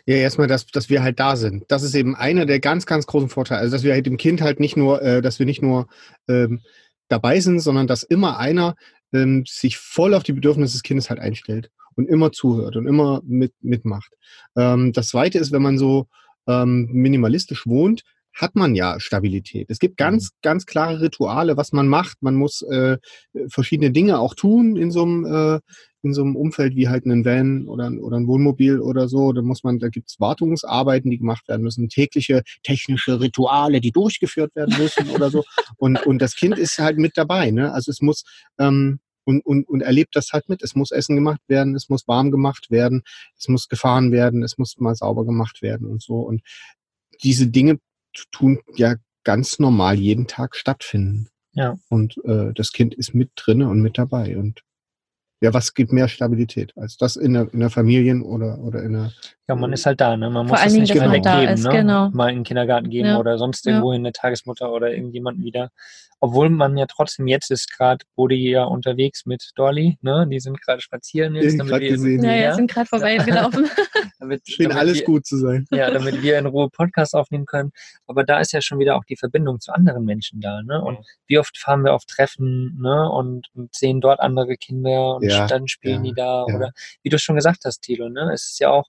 [0.06, 1.64] Ja, erstmal, dass, dass wir halt da sind.
[1.70, 3.62] Das ist eben einer der ganz, ganz großen Vorteile.
[3.62, 5.88] Also, dass wir halt dem Kind halt nicht nur, äh, dass wir nicht nur
[6.28, 6.62] ähm,
[7.08, 8.76] dabei sind, sondern dass immer einer
[9.14, 13.22] ähm, sich voll auf die Bedürfnisse des Kindes halt einstellt und immer zuhört und immer
[13.26, 14.12] mit, mitmacht.
[14.56, 16.08] Ähm, das zweite ist, wenn man so
[16.48, 18.04] ähm, minimalistisch wohnt,
[18.38, 19.70] hat man ja Stabilität.
[19.70, 20.38] Es gibt ganz, mhm.
[20.42, 22.22] ganz klare Rituale, was man macht.
[22.22, 22.98] Man muss äh,
[23.50, 25.60] verschiedene Dinge auch tun in so einem äh,
[26.04, 29.34] in so einem Umfeld wie halt einen Van oder, oder ein Wohnmobil oder so.
[29.34, 34.56] Da muss man, da gibt's Wartungsarbeiten, die gemacht werden müssen, tägliche technische Rituale, die durchgeführt
[34.56, 35.44] werden müssen oder so.
[35.78, 37.52] Und, und das Kind ist halt mit dabei.
[37.52, 37.74] Ne?
[37.74, 38.24] Also es muss
[38.60, 40.64] ähm, und, und, und erlebt das halt mit.
[40.64, 43.04] Es muss Essen gemacht werden, es muss warm gemacht werden,
[43.38, 46.20] es muss gefahren werden, es muss mal sauber gemacht werden und so.
[46.20, 46.42] Und
[47.22, 47.80] diese Dinge
[48.32, 51.28] tun ja ganz normal jeden Tag stattfinden.
[51.54, 51.78] Ja.
[51.90, 54.38] Und äh, das Kind ist mit drinne und mit dabei.
[54.38, 54.62] Und
[55.40, 58.94] ja, was gibt mehr Stabilität als das in der, in der Familien oder, oder in
[58.94, 59.12] der.
[59.48, 60.30] Ja, man ist halt da, ne?
[60.30, 61.70] Man muss es nicht dass man direkt da geben, ist, ne?
[61.70, 62.10] genau.
[62.10, 63.20] Mal in den Kindergarten geben Ja.
[63.20, 65.70] oder sonst irgendwo in eine Tagesmutter oder irgendjemanden wieder.
[66.20, 70.28] Obwohl man ja trotzdem jetzt ist gerade Bodi ja unterwegs mit Dolly, ne?
[70.30, 72.24] Die sind gerade spazieren jetzt, damit wir, gesehen.
[72.24, 73.70] Ja, ja, sind gerade vorbeigelaufen.
[74.20, 75.68] damit, Schien damit alles wir, gut zu sein.
[75.72, 77.72] Ja, damit wir in Ruhe Podcast aufnehmen können.
[78.08, 80.82] Aber da ist ja schon wieder auch die Verbindung zu anderen Menschen da, ne?
[80.82, 83.10] Und wie oft fahren wir auf Treffen, ne?
[83.12, 86.46] Und, und sehen dort andere Kinder und Ja, dann spielen ja, die da.
[86.48, 86.56] ja.
[86.56, 86.72] Oder
[87.04, 88.32] wie du schon gesagt hast, Thilo, ne?
[88.34, 88.86] Es ist ja auch,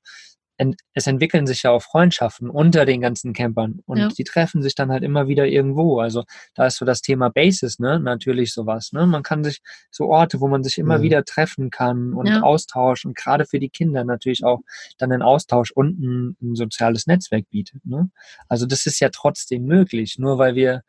[0.93, 4.09] es entwickeln sich ja auch Freundschaften unter den ganzen Campern und Ja.
[4.09, 6.01] die treffen sich dann halt immer wieder irgendwo.
[6.01, 6.25] Also
[6.55, 8.01] da ist so das Thema Basis, ne?
[8.01, 9.07] Natürlich sowas, ne?
[9.07, 9.61] Man kann sich
[9.93, 11.03] so Orte, wo man sich immer Ja.
[11.03, 12.43] wieder treffen kann und Ja.
[12.43, 14.59] Austausch und gerade für die Kinder natürlich auch
[14.99, 17.85] dann einen Austausch und ein, ein soziales Netzwerk bietet.
[17.87, 18.11] Ne?
[18.49, 20.17] Also das ist ja trotzdem möglich.
[20.19, 20.83] Nur weil wir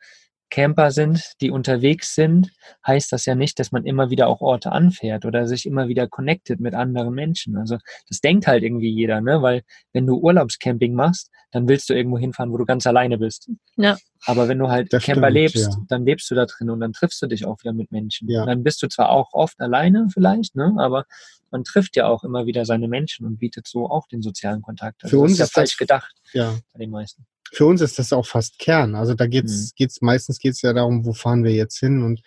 [0.50, 2.52] Camper sind, die unterwegs sind,
[2.86, 6.08] heißt das ja nicht, dass man immer wieder auch Orte anfährt oder sich immer wieder
[6.08, 7.58] connectet mit anderen Menschen.
[7.58, 7.78] Also
[8.08, 9.42] das denkt halt irgendwie jeder, ne?
[9.42, 13.50] Weil wenn du Urlaubscamping machst, dann willst du irgendwo hinfahren, wo du ganz alleine bist.
[13.76, 13.98] Ja.
[14.26, 15.78] Aber wenn du halt Das Camper stimmt, lebst, ja.
[15.88, 18.30] dann lebst du da drin und dann triffst du dich auch wieder mit Menschen.
[18.30, 18.42] Ja.
[18.42, 20.74] Und dann bist du zwar auch oft alleine vielleicht, ne?
[20.78, 21.06] Aber
[21.52, 25.04] man trifft ja auch immer wieder seine Menschen und bietet so auch den sozialen Kontakt.
[25.04, 26.58] Also Für das uns ist ja ist falsch das- gedacht Ja.
[26.74, 27.26] bei den meisten.
[27.52, 28.94] Für uns ist das auch fast Kern.
[28.94, 32.22] Also da geht's, geht's meistens geht's ja darum, wo fahren wir jetzt hin und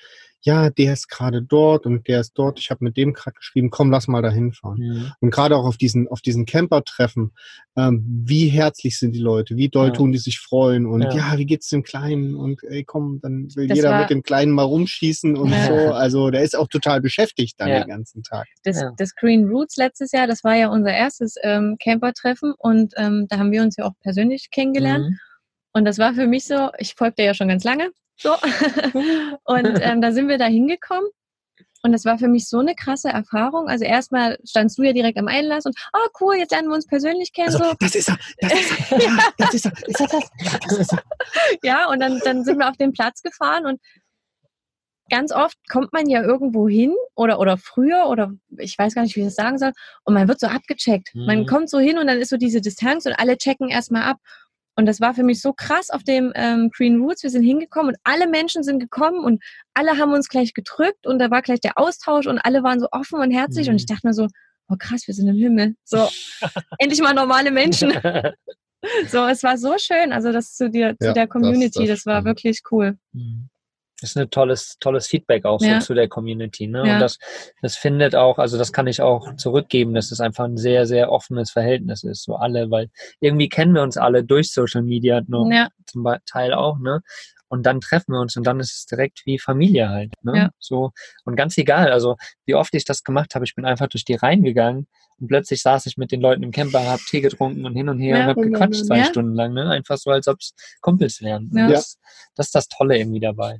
[0.44, 2.58] ja, der ist gerade dort und der ist dort.
[2.58, 4.78] Ich habe mit dem gerade geschrieben, komm, lass mal da hinfahren.
[4.78, 5.12] Mhm.
[5.20, 7.32] Und gerade auch auf diesen, auf diesen Camper-Treffen,
[7.76, 9.92] ähm, wie herzlich sind die Leute, wie doll Ja.
[9.92, 11.14] tun die sich freuen und Ja.
[11.14, 14.52] ja, wie geht's dem Kleinen und ey, komm, dann will Das jeder mit dem Kleinen
[14.52, 15.66] mal rumschießen und Ja.
[15.66, 15.74] so.
[15.94, 17.80] Also der ist auch total beschäftigt dann Ja.
[17.84, 18.46] den ganzen Tag.
[18.64, 18.92] Das, Ja.
[18.96, 23.38] das Green Roots letztes Jahr, das war ja unser erstes ähm, Camper-Treffen und ähm, da
[23.38, 25.04] haben wir uns ja auch persönlich kennengelernt.
[25.10, 25.18] Mhm.
[25.74, 27.90] Und das war für mich so, ich folgte ja schon ganz lange.
[28.22, 28.34] So.
[29.44, 31.08] und ähm, da sind wir da hingekommen.
[31.84, 33.68] Und das war für mich so eine krasse Erfahrung.
[33.68, 36.86] Also erstmal standst du ja direkt am Einlass und, oh cool, jetzt lernen wir uns
[36.86, 37.48] persönlich kennen.
[37.48, 37.74] Also, so.
[37.80, 40.30] das ist er, das ist er, ja, das ist er, ist er das?
[40.38, 41.02] Ja, das ist er.
[41.64, 43.80] Ja, und dann, dann sind wir auf den Platz gefahren und
[45.10, 49.16] ganz oft kommt man ja irgendwo hin oder, oder früher oder ich weiß gar nicht,
[49.16, 49.72] wie ich das sagen soll,
[50.04, 51.10] und man wird so abgecheckt.
[51.14, 51.46] Man Mhm.
[51.46, 54.18] kommt so hin und dann ist so diese Distanz und alle checken erstmal ab.
[54.74, 57.22] Und das war für mich so krass auf dem ähm, Green Roots.
[57.22, 59.42] Wir sind hingekommen und alle Menschen sind gekommen und
[59.74, 62.88] alle haben uns gleich gedrückt und da war gleich der Austausch und alle waren so
[62.90, 63.66] offen und herzlich.
[63.66, 63.72] Mhm.
[63.72, 64.28] Und ich dachte mir so,
[64.68, 65.74] oh krass, wir sind im Himmel.
[65.84, 66.08] So,
[66.78, 67.92] endlich mal normale Menschen.
[69.06, 70.12] So, es war so schön.
[70.12, 72.26] Also das zu, dir, zu Ja, der das- Community, das, das war stimmt.
[72.26, 72.98] wirklich cool.
[73.12, 73.48] Mhm.
[74.02, 75.80] Das ist ein tolles, tolles Feedback auch Ja.
[75.80, 76.66] so zu der Community.
[76.66, 76.82] Ne?
[76.86, 76.94] Ja.
[76.94, 77.18] Und das,
[77.62, 81.10] das findet auch, also das kann ich auch zurückgeben, dass es einfach ein sehr, sehr
[81.12, 82.90] offenes Verhältnis ist, so alle, weil
[83.20, 87.00] irgendwie kennen wir uns alle durch Social Media noch Ja, zum Teil auch, ne?
[87.48, 90.36] Und dann treffen wir uns und dann ist es direkt wie Familie halt, ne?
[90.36, 90.50] Ja.
[90.58, 90.90] So
[91.24, 94.14] und ganz egal, also wie oft ich das gemacht habe, ich bin einfach durch die
[94.14, 94.88] Reihen gegangen
[95.20, 98.00] und plötzlich saß ich mit den Leuten im Camper, hab Tee getrunken und hin und
[98.00, 99.04] her und hab gequatscht zwei.
[99.04, 99.68] Stunden lang, ne?
[99.68, 101.50] Einfach so, als ob es Kumpels wären.
[101.54, 101.68] Ja.
[101.68, 101.98] Das,
[102.34, 103.58] das ist das Tolle irgendwie dabei.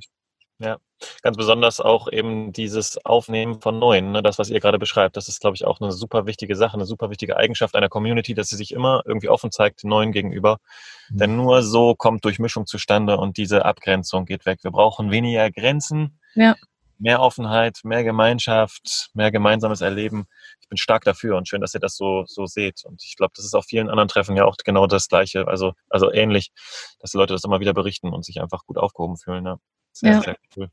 [1.21, 5.27] Ganz besonders auch eben dieses Aufnehmen von Neuen, ne, das, was ihr gerade beschreibt, das
[5.27, 8.47] ist, glaube ich, auch eine super wichtige Sache, eine super wichtige Eigenschaft einer Community, dass
[8.47, 10.59] sie sich immer irgendwie offen zeigt, Neuen gegenüber.
[11.09, 11.17] Mhm.
[11.17, 14.59] Denn nur so kommt Durchmischung zustande und diese Abgrenzung geht weg.
[14.63, 16.55] Wir brauchen weniger Grenzen, Ja.
[16.99, 20.27] mehr Offenheit, mehr Gemeinschaft, mehr gemeinsames Erleben.
[20.61, 22.85] Ich bin stark dafür und schön, dass ihr das so, so seht.
[22.85, 25.73] Und ich glaube, das ist auf vielen anderen Treffen ja auch genau das Gleiche, also,
[25.89, 26.51] also ähnlich,
[27.01, 29.45] dass die Leute das immer wieder berichten und sich einfach gut aufgehoben fühlen.
[29.45, 29.57] Ja.
[29.93, 30.21] Sehr, Ja.
[30.21, 30.69] sehr cool.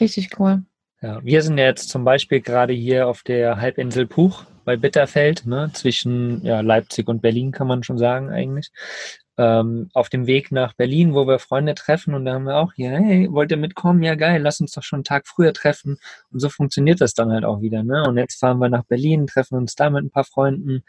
[0.00, 0.62] richtig cool.
[1.00, 5.46] Ja, wir sind ja jetzt zum Beispiel gerade hier auf der Halbinsel Puch bei Bitterfeld,
[5.46, 8.70] ne, zwischen ja, Leipzig und Berlin, kann man schon sagen eigentlich.
[9.36, 12.72] Ähm, auf dem Weg nach Berlin, wo wir Freunde treffen und da haben wir auch
[12.74, 14.02] hier, hey, wollt ihr mitkommen?
[14.02, 15.98] Ja, geil, lass uns doch schon einen Tag früher treffen.
[16.32, 17.84] Und so funktioniert das dann halt auch wieder.
[17.84, 18.02] Ne?
[18.02, 20.82] Und jetzt fahren wir nach Berlin, treffen uns da mit ein paar Freunden,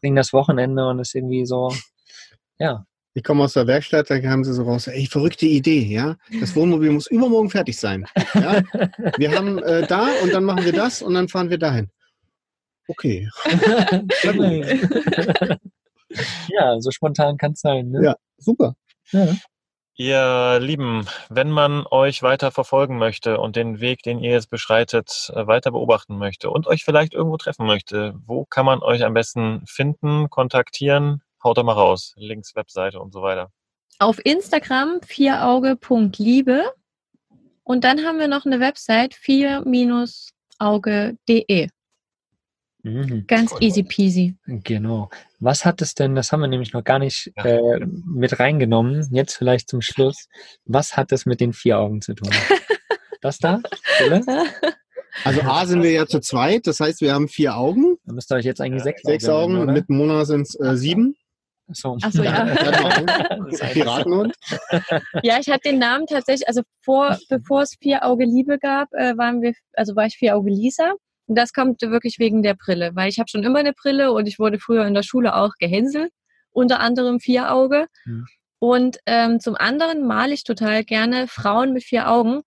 [0.00, 1.72] bringen das Wochenende und ist irgendwie so,
[2.58, 2.84] ja,
[3.16, 6.16] Ich komme aus der Werkstatt, da kamen sie so raus, ey, verrückte Idee, ja.
[6.40, 8.06] Das Wohnmobil muss übermorgen fertig sein.
[8.34, 8.60] Ja?
[9.16, 11.90] Wir haben äh, da und dann machen wir das und dann fahren wir dahin.
[12.88, 13.28] Okay.
[16.48, 17.90] ja, so spontan kann es sein.
[17.90, 18.04] Ne?
[18.04, 18.16] Ja.
[18.38, 18.74] Super.
[19.12, 19.28] Ja.
[19.96, 25.30] Ihr Lieben, wenn man euch weiter verfolgen möchte und den Weg, den ihr jetzt beschreitet,
[25.32, 29.14] äh, weiter beobachten möchte und euch vielleicht irgendwo treffen möchte, wo kann man euch am
[29.14, 31.22] besten finden, kontaktieren?
[31.44, 32.14] Haut da mal raus.
[32.16, 33.50] Links, Webseite und so weiter.
[33.98, 36.64] Auf Instagram vierauge.liebe
[37.62, 39.14] und dann haben wir noch eine Website
[40.58, 41.68] vier-auge.de.
[42.82, 43.24] Mhm.
[43.26, 43.62] Ganz Cool.
[43.62, 44.36] easy peasy.
[44.46, 45.08] Genau.
[45.40, 47.44] Was hat es denn, das haben wir nämlich noch gar nicht Ja.
[47.44, 50.28] äh, mit reingenommen, jetzt vielleicht zum Schluss,
[50.66, 52.30] was hat es mit den vier Augen zu tun?
[53.22, 53.62] Das da?
[55.24, 58.30] Also A sind wir ja zu zweit, das heißt, wir haben vier Augen, Da müsst
[58.30, 59.72] ihr euch jetzt eigentlich Ja, sechs, sechs Augen Augen, nennen, oder?
[59.72, 61.16] mit Mona sind es äh, sieben.
[61.68, 61.96] So.
[62.02, 62.44] Ach so, ja.
[63.72, 64.34] Piratenhund.
[65.22, 69.16] Ja, ich hatte den Namen tatsächlich, also vor, bevor es Vier Auge Liebe gab, äh,
[69.16, 70.92] waren wir, also war ich Vier Auge Lisa.
[71.26, 74.26] Und das kommt wirklich wegen der Brille, weil ich habe schon immer eine Brille und
[74.26, 76.12] ich wurde früher in der Schule auch gehänselt,
[76.50, 77.86] unter anderem Vier Auge.
[78.04, 78.26] Hm.
[78.58, 82.40] Und ähm, zum anderen male ich total gerne Frauen mit vier Augen,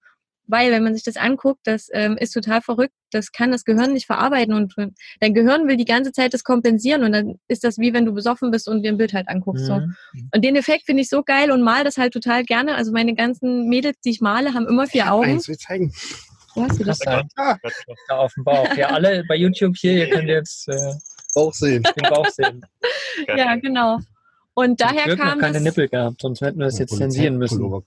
[0.48, 3.94] weil wenn man sich das anguckt, das ähm, ist total verrückt, das kann das Gehirn
[3.94, 4.74] nicht verarbeiten und
[5.20, 8.14] dein Gehirn will die ganze Zeit das kompensieren und dann ist das wie wenn du
[8.14, 9.66] besoffen bist und dir ein Bild halt anguckst.
[9.66, 9.80] So.
[9.80, 9.96] Mhm.
[10.34, 12.76] Und den Effekt finde ich so geil und mal das halt total gerne.
[12.76, 15.32] Also meine ganzen Mädels, die ich male, haben immer vier Augen.
[15.32, 15.94] Eins, wir zeigen.
[16.56, 17.00] Wo hast du das?
[17.00, 17.58] Krass, ja.
[18.08, 18.76] Da auf dem Bauch.
[18.76, 20.94] Ja, alle bei YouTube hier, ihr könnt jetzt äh,
[21.36, 21.84] Bauch sehen.
[21.84, 22.66] den Bauch sehen.
[23.36, 24.00] Ja, genau.
[24.54, 27.38] Und daher Glück noch kam keine das, Nippel gehabt, sonst hätten wir das jetzt zensieren
[27.38, 27.84] müssen.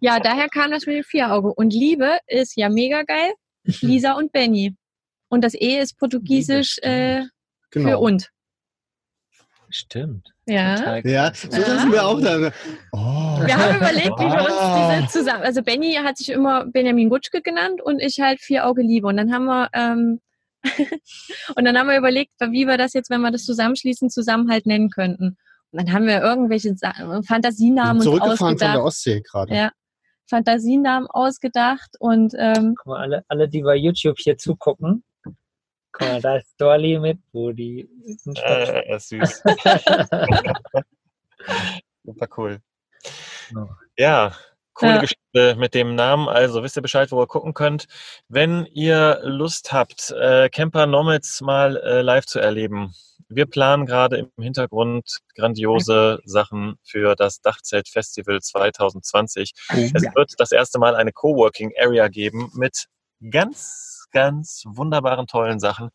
[0.00, 1.52] ja, daher kam das mit dem Vierauge.
[1.54, 3.32] Und Liebe ist ja mega geil.
[3.64, 4.76] Lisa und Benny.
[5.28, 7.22] Und das E ist portugiesisch äh,
[7.70, 8.00] für Genau.
[8.00, 8.28] und.
[9.70, 10.28] Stimmt.
[10.46, 10.98] Ja.
[10.98, 11.78] Ja, so Ja.
[11.80, 12.50] sind wir auch da.
[12.92, 12.98] Oh.
[13.46, 14.98] Wir haben überlegt, wie wir Ah.
[14.98, 15.44] uns diese zusammen.
[15.44, 19.06] Also Benny hat sich immer Benjamin Gutschke genannt und ich halt Vierauge Liebe.
[19.06, 20.20] Und dann haben wir ähm,
[21.56, 24.66] und dann haben wir überlegt, wie wir das jetzt, wenn wir das zusammenschließen, zusammen halt
[24.66, 25.38] nennen könnten.
[25.70, 26.74] Und dann haben wir irgendwelche
[27.26, 29.54] Fantasienamen uns Zurückgefahren von der Ostsee gerade.
[29.54, 29.72] Ja.
[30.28, 35.04] Fantasienamen ausgedacht und ähm, Guck mal, alle, alle, die bei YouTube hier zugucken.
[35.92, 37.88] Guck mal, da ist Dolly mit Woody.
[38.42, 39.42] Äh, ist süß.
[42.04, 42.60] Super cool.
[43.54, 43.68] Ja.
[43.98, 44.32] Ja,
[44.74, 45.00] coole Ja.
[45.00, 46.28] Geschichte mit dem Namen.
[46.28, 47.86] Also wisst ihr Bescheid, wo ihr gucken könnt.
[48.28, 52.94] Wenn ihr Lust habt, äh, Camper Nomads mal äh, live zu erleben.
[53.34, 59.52] Wir planen gerade im Hintergrund grandiose Sachen für das Dachzelt Festival 2020.
[59.68, 62.88] Es wird das erste Mal eine Coworking Area geben mit
[63.30, 65.90] ganz, ganz wunderbaren, tollen Sachen.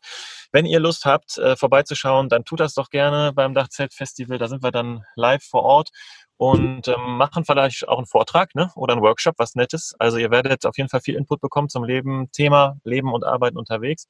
[0.50, 4.38] Wenn ihr Lust habt, äh, vorbeizuschauen, dann tut das doch gerne beim Dachzelt Festival.
[4.38, 5.90] Da sind wir dann live vor Ort
[6.38, 8.72] und ähm, machen vielleicht auch einen Vortrag ne?
[8.74, 9.94] oder einen Workshop, was Nettes.
[10.00, 13.58] Also ihr werdet auf jeden Fall viel Input bekommen zum Leben, Thema Leben und Arbeiten
[13.58, 14.06] unterwegs.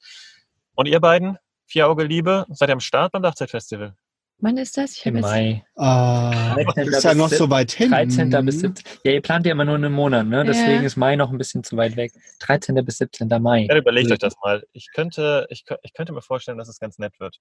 [0.73, 1.37] Und ihr beiden,
[1.71, 3.95] Vier Auge Liebe, seid ihr am Start beim Dachzelt Festival?
[4.41, 4.95] wann ist das?
[4.95, 5.63] Ich Im Mai.
[5.75, 6.87] Ah, 13.
[6.87, 7.91] ist ja noch so weit hin.
[7.91, 8.29] 13.
[8.45, 8.85] bis 17.
[9.03, 10.45] Ja, ihr plant ja immer nur einen Monat, ne?
[10.45, 10.81] Deswegen Ja.
[10.87, 12.13] ist Mai noch ein bisschen zu weit weg.
[12.39, 12.73] 13.
[12.85, 13.27] bis 17.
[13.41, 13.67] Mai.
[13.69, 14.63] Ja, überlegt euch das mal.
[14.71, 17.37] Ich könnte, ich, ich könnte mir vorstellen, dass es ganz nett wird.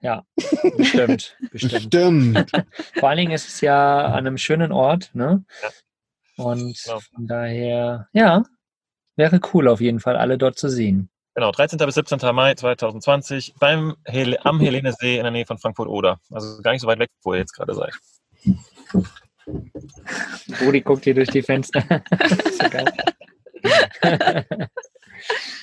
[0.00, 0.24] Ja,
[0.76, 1.36] bestimmt.
[1.52, 1.82] bestimmt.
[1.82, 2.50] Stimmt.
[2.98, 5.44] Vor allen Dingen ist es ja an einem schönen Ort, ne?
[6.36, 6.98] Und Genau.
[7.14, 8.42] von daher, ja,
[9.16, 11.10] wäre cool auf jeden Fall, alle dort zu sehen.
[11.34, 11.78] Genau, 13.
[11.78, 12.18] bis 17.
[12.34, 16.20] Mai 2020 beim Hel am Helenesee in der Nähe von Frankfurt-Oder.
[16.30, 17.94] Also gar nicht so weit weg, wo ihr jetzt gerade seid.
[20.60, 21.82] Rudi guckt hier durch die Fenster.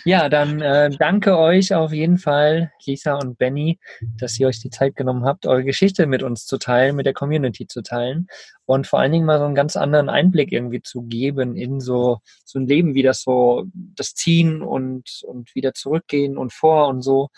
[0.06, 3.80] ja, dann äh, danke euch auf jeden Fall, Lisa und Benny,
[4.18, 7.14] dass ihr euch die Zeit genommen habt, eure Geschichte mit uns zu teilen, mit der
[7.14, 8.28] Community zu teilen
[8.66, 12.20] und vor allen Dingen mal so einen ganz anderen Einblick irgendwie zu geben in so,
[12.46, 17.02] so ein Leben, wie das so, das Ziehen und, und wieder zurückgehen und vor und
[17.02, 17.30] so,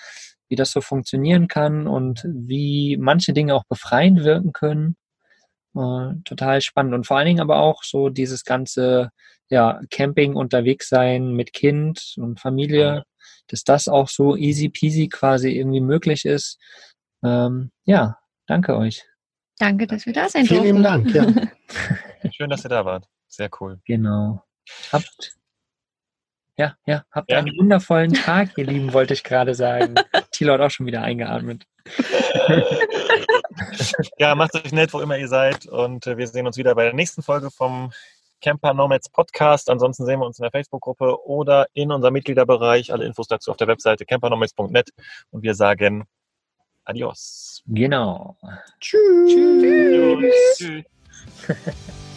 [0.49, 4.97] wie das so funktionieren kann und wie manche Dinge auch befreiend wirken können.
[5.73, 9.11] Äh, total spannend und vor allen Dingen aber auch so dieses ganze
[9.51, 13.03] ja, Camping unterwegs sein mit Kind und Familie,
[13.47, 16.57] dass das auch so easy peasy quasi irgendwie möglich ist.
[17.23, 19.03] Ähm, ja, danke euch.
[19.59, 21.03] Danke, dass wir da sein Vielen durften.
[21.03, 21.47] lieben Dank.
[22.23, 22.31] Ja.
[22.31, 23.05] Schön, dass ihr da wart.
[23.27, 23.79] Sehr cool.
[23.85, 24.41] Genau.
[24.91, 25.35] Habt
[26.57, 27.39] ja, ja, habt Ja.
[27.39, 29.95] einen wundervollen Tag, ihr Lieben, wollte ich gerade sagen.
[30.31, 31.65] Thilo hat auch schon wieder eingeatmet.
[34.17, 35.65] Ja, macht euch nett, wo immer ihr seid.
[35.65, 37.91] Und äh, wir sehen uns wieder bei der nächsten Folge vom
[38.41, 39.69] Camper Nomads Podcast.
[39.69, 42.91] Ansonsten sehen wir uns in der Facebook-Gruppe oder in unserem Mitgliederbereich.
[42.91, 44.89] Alle Infos dazu auf der Webseite campernomads.net.
[45.29, 46.05] Und wir sagen
[46.83, 47.63] Adios.
[47.67, 48.37] Genau.
[48.79, 50.57] Tschüss.
[50.57, 50.83] Tschüss.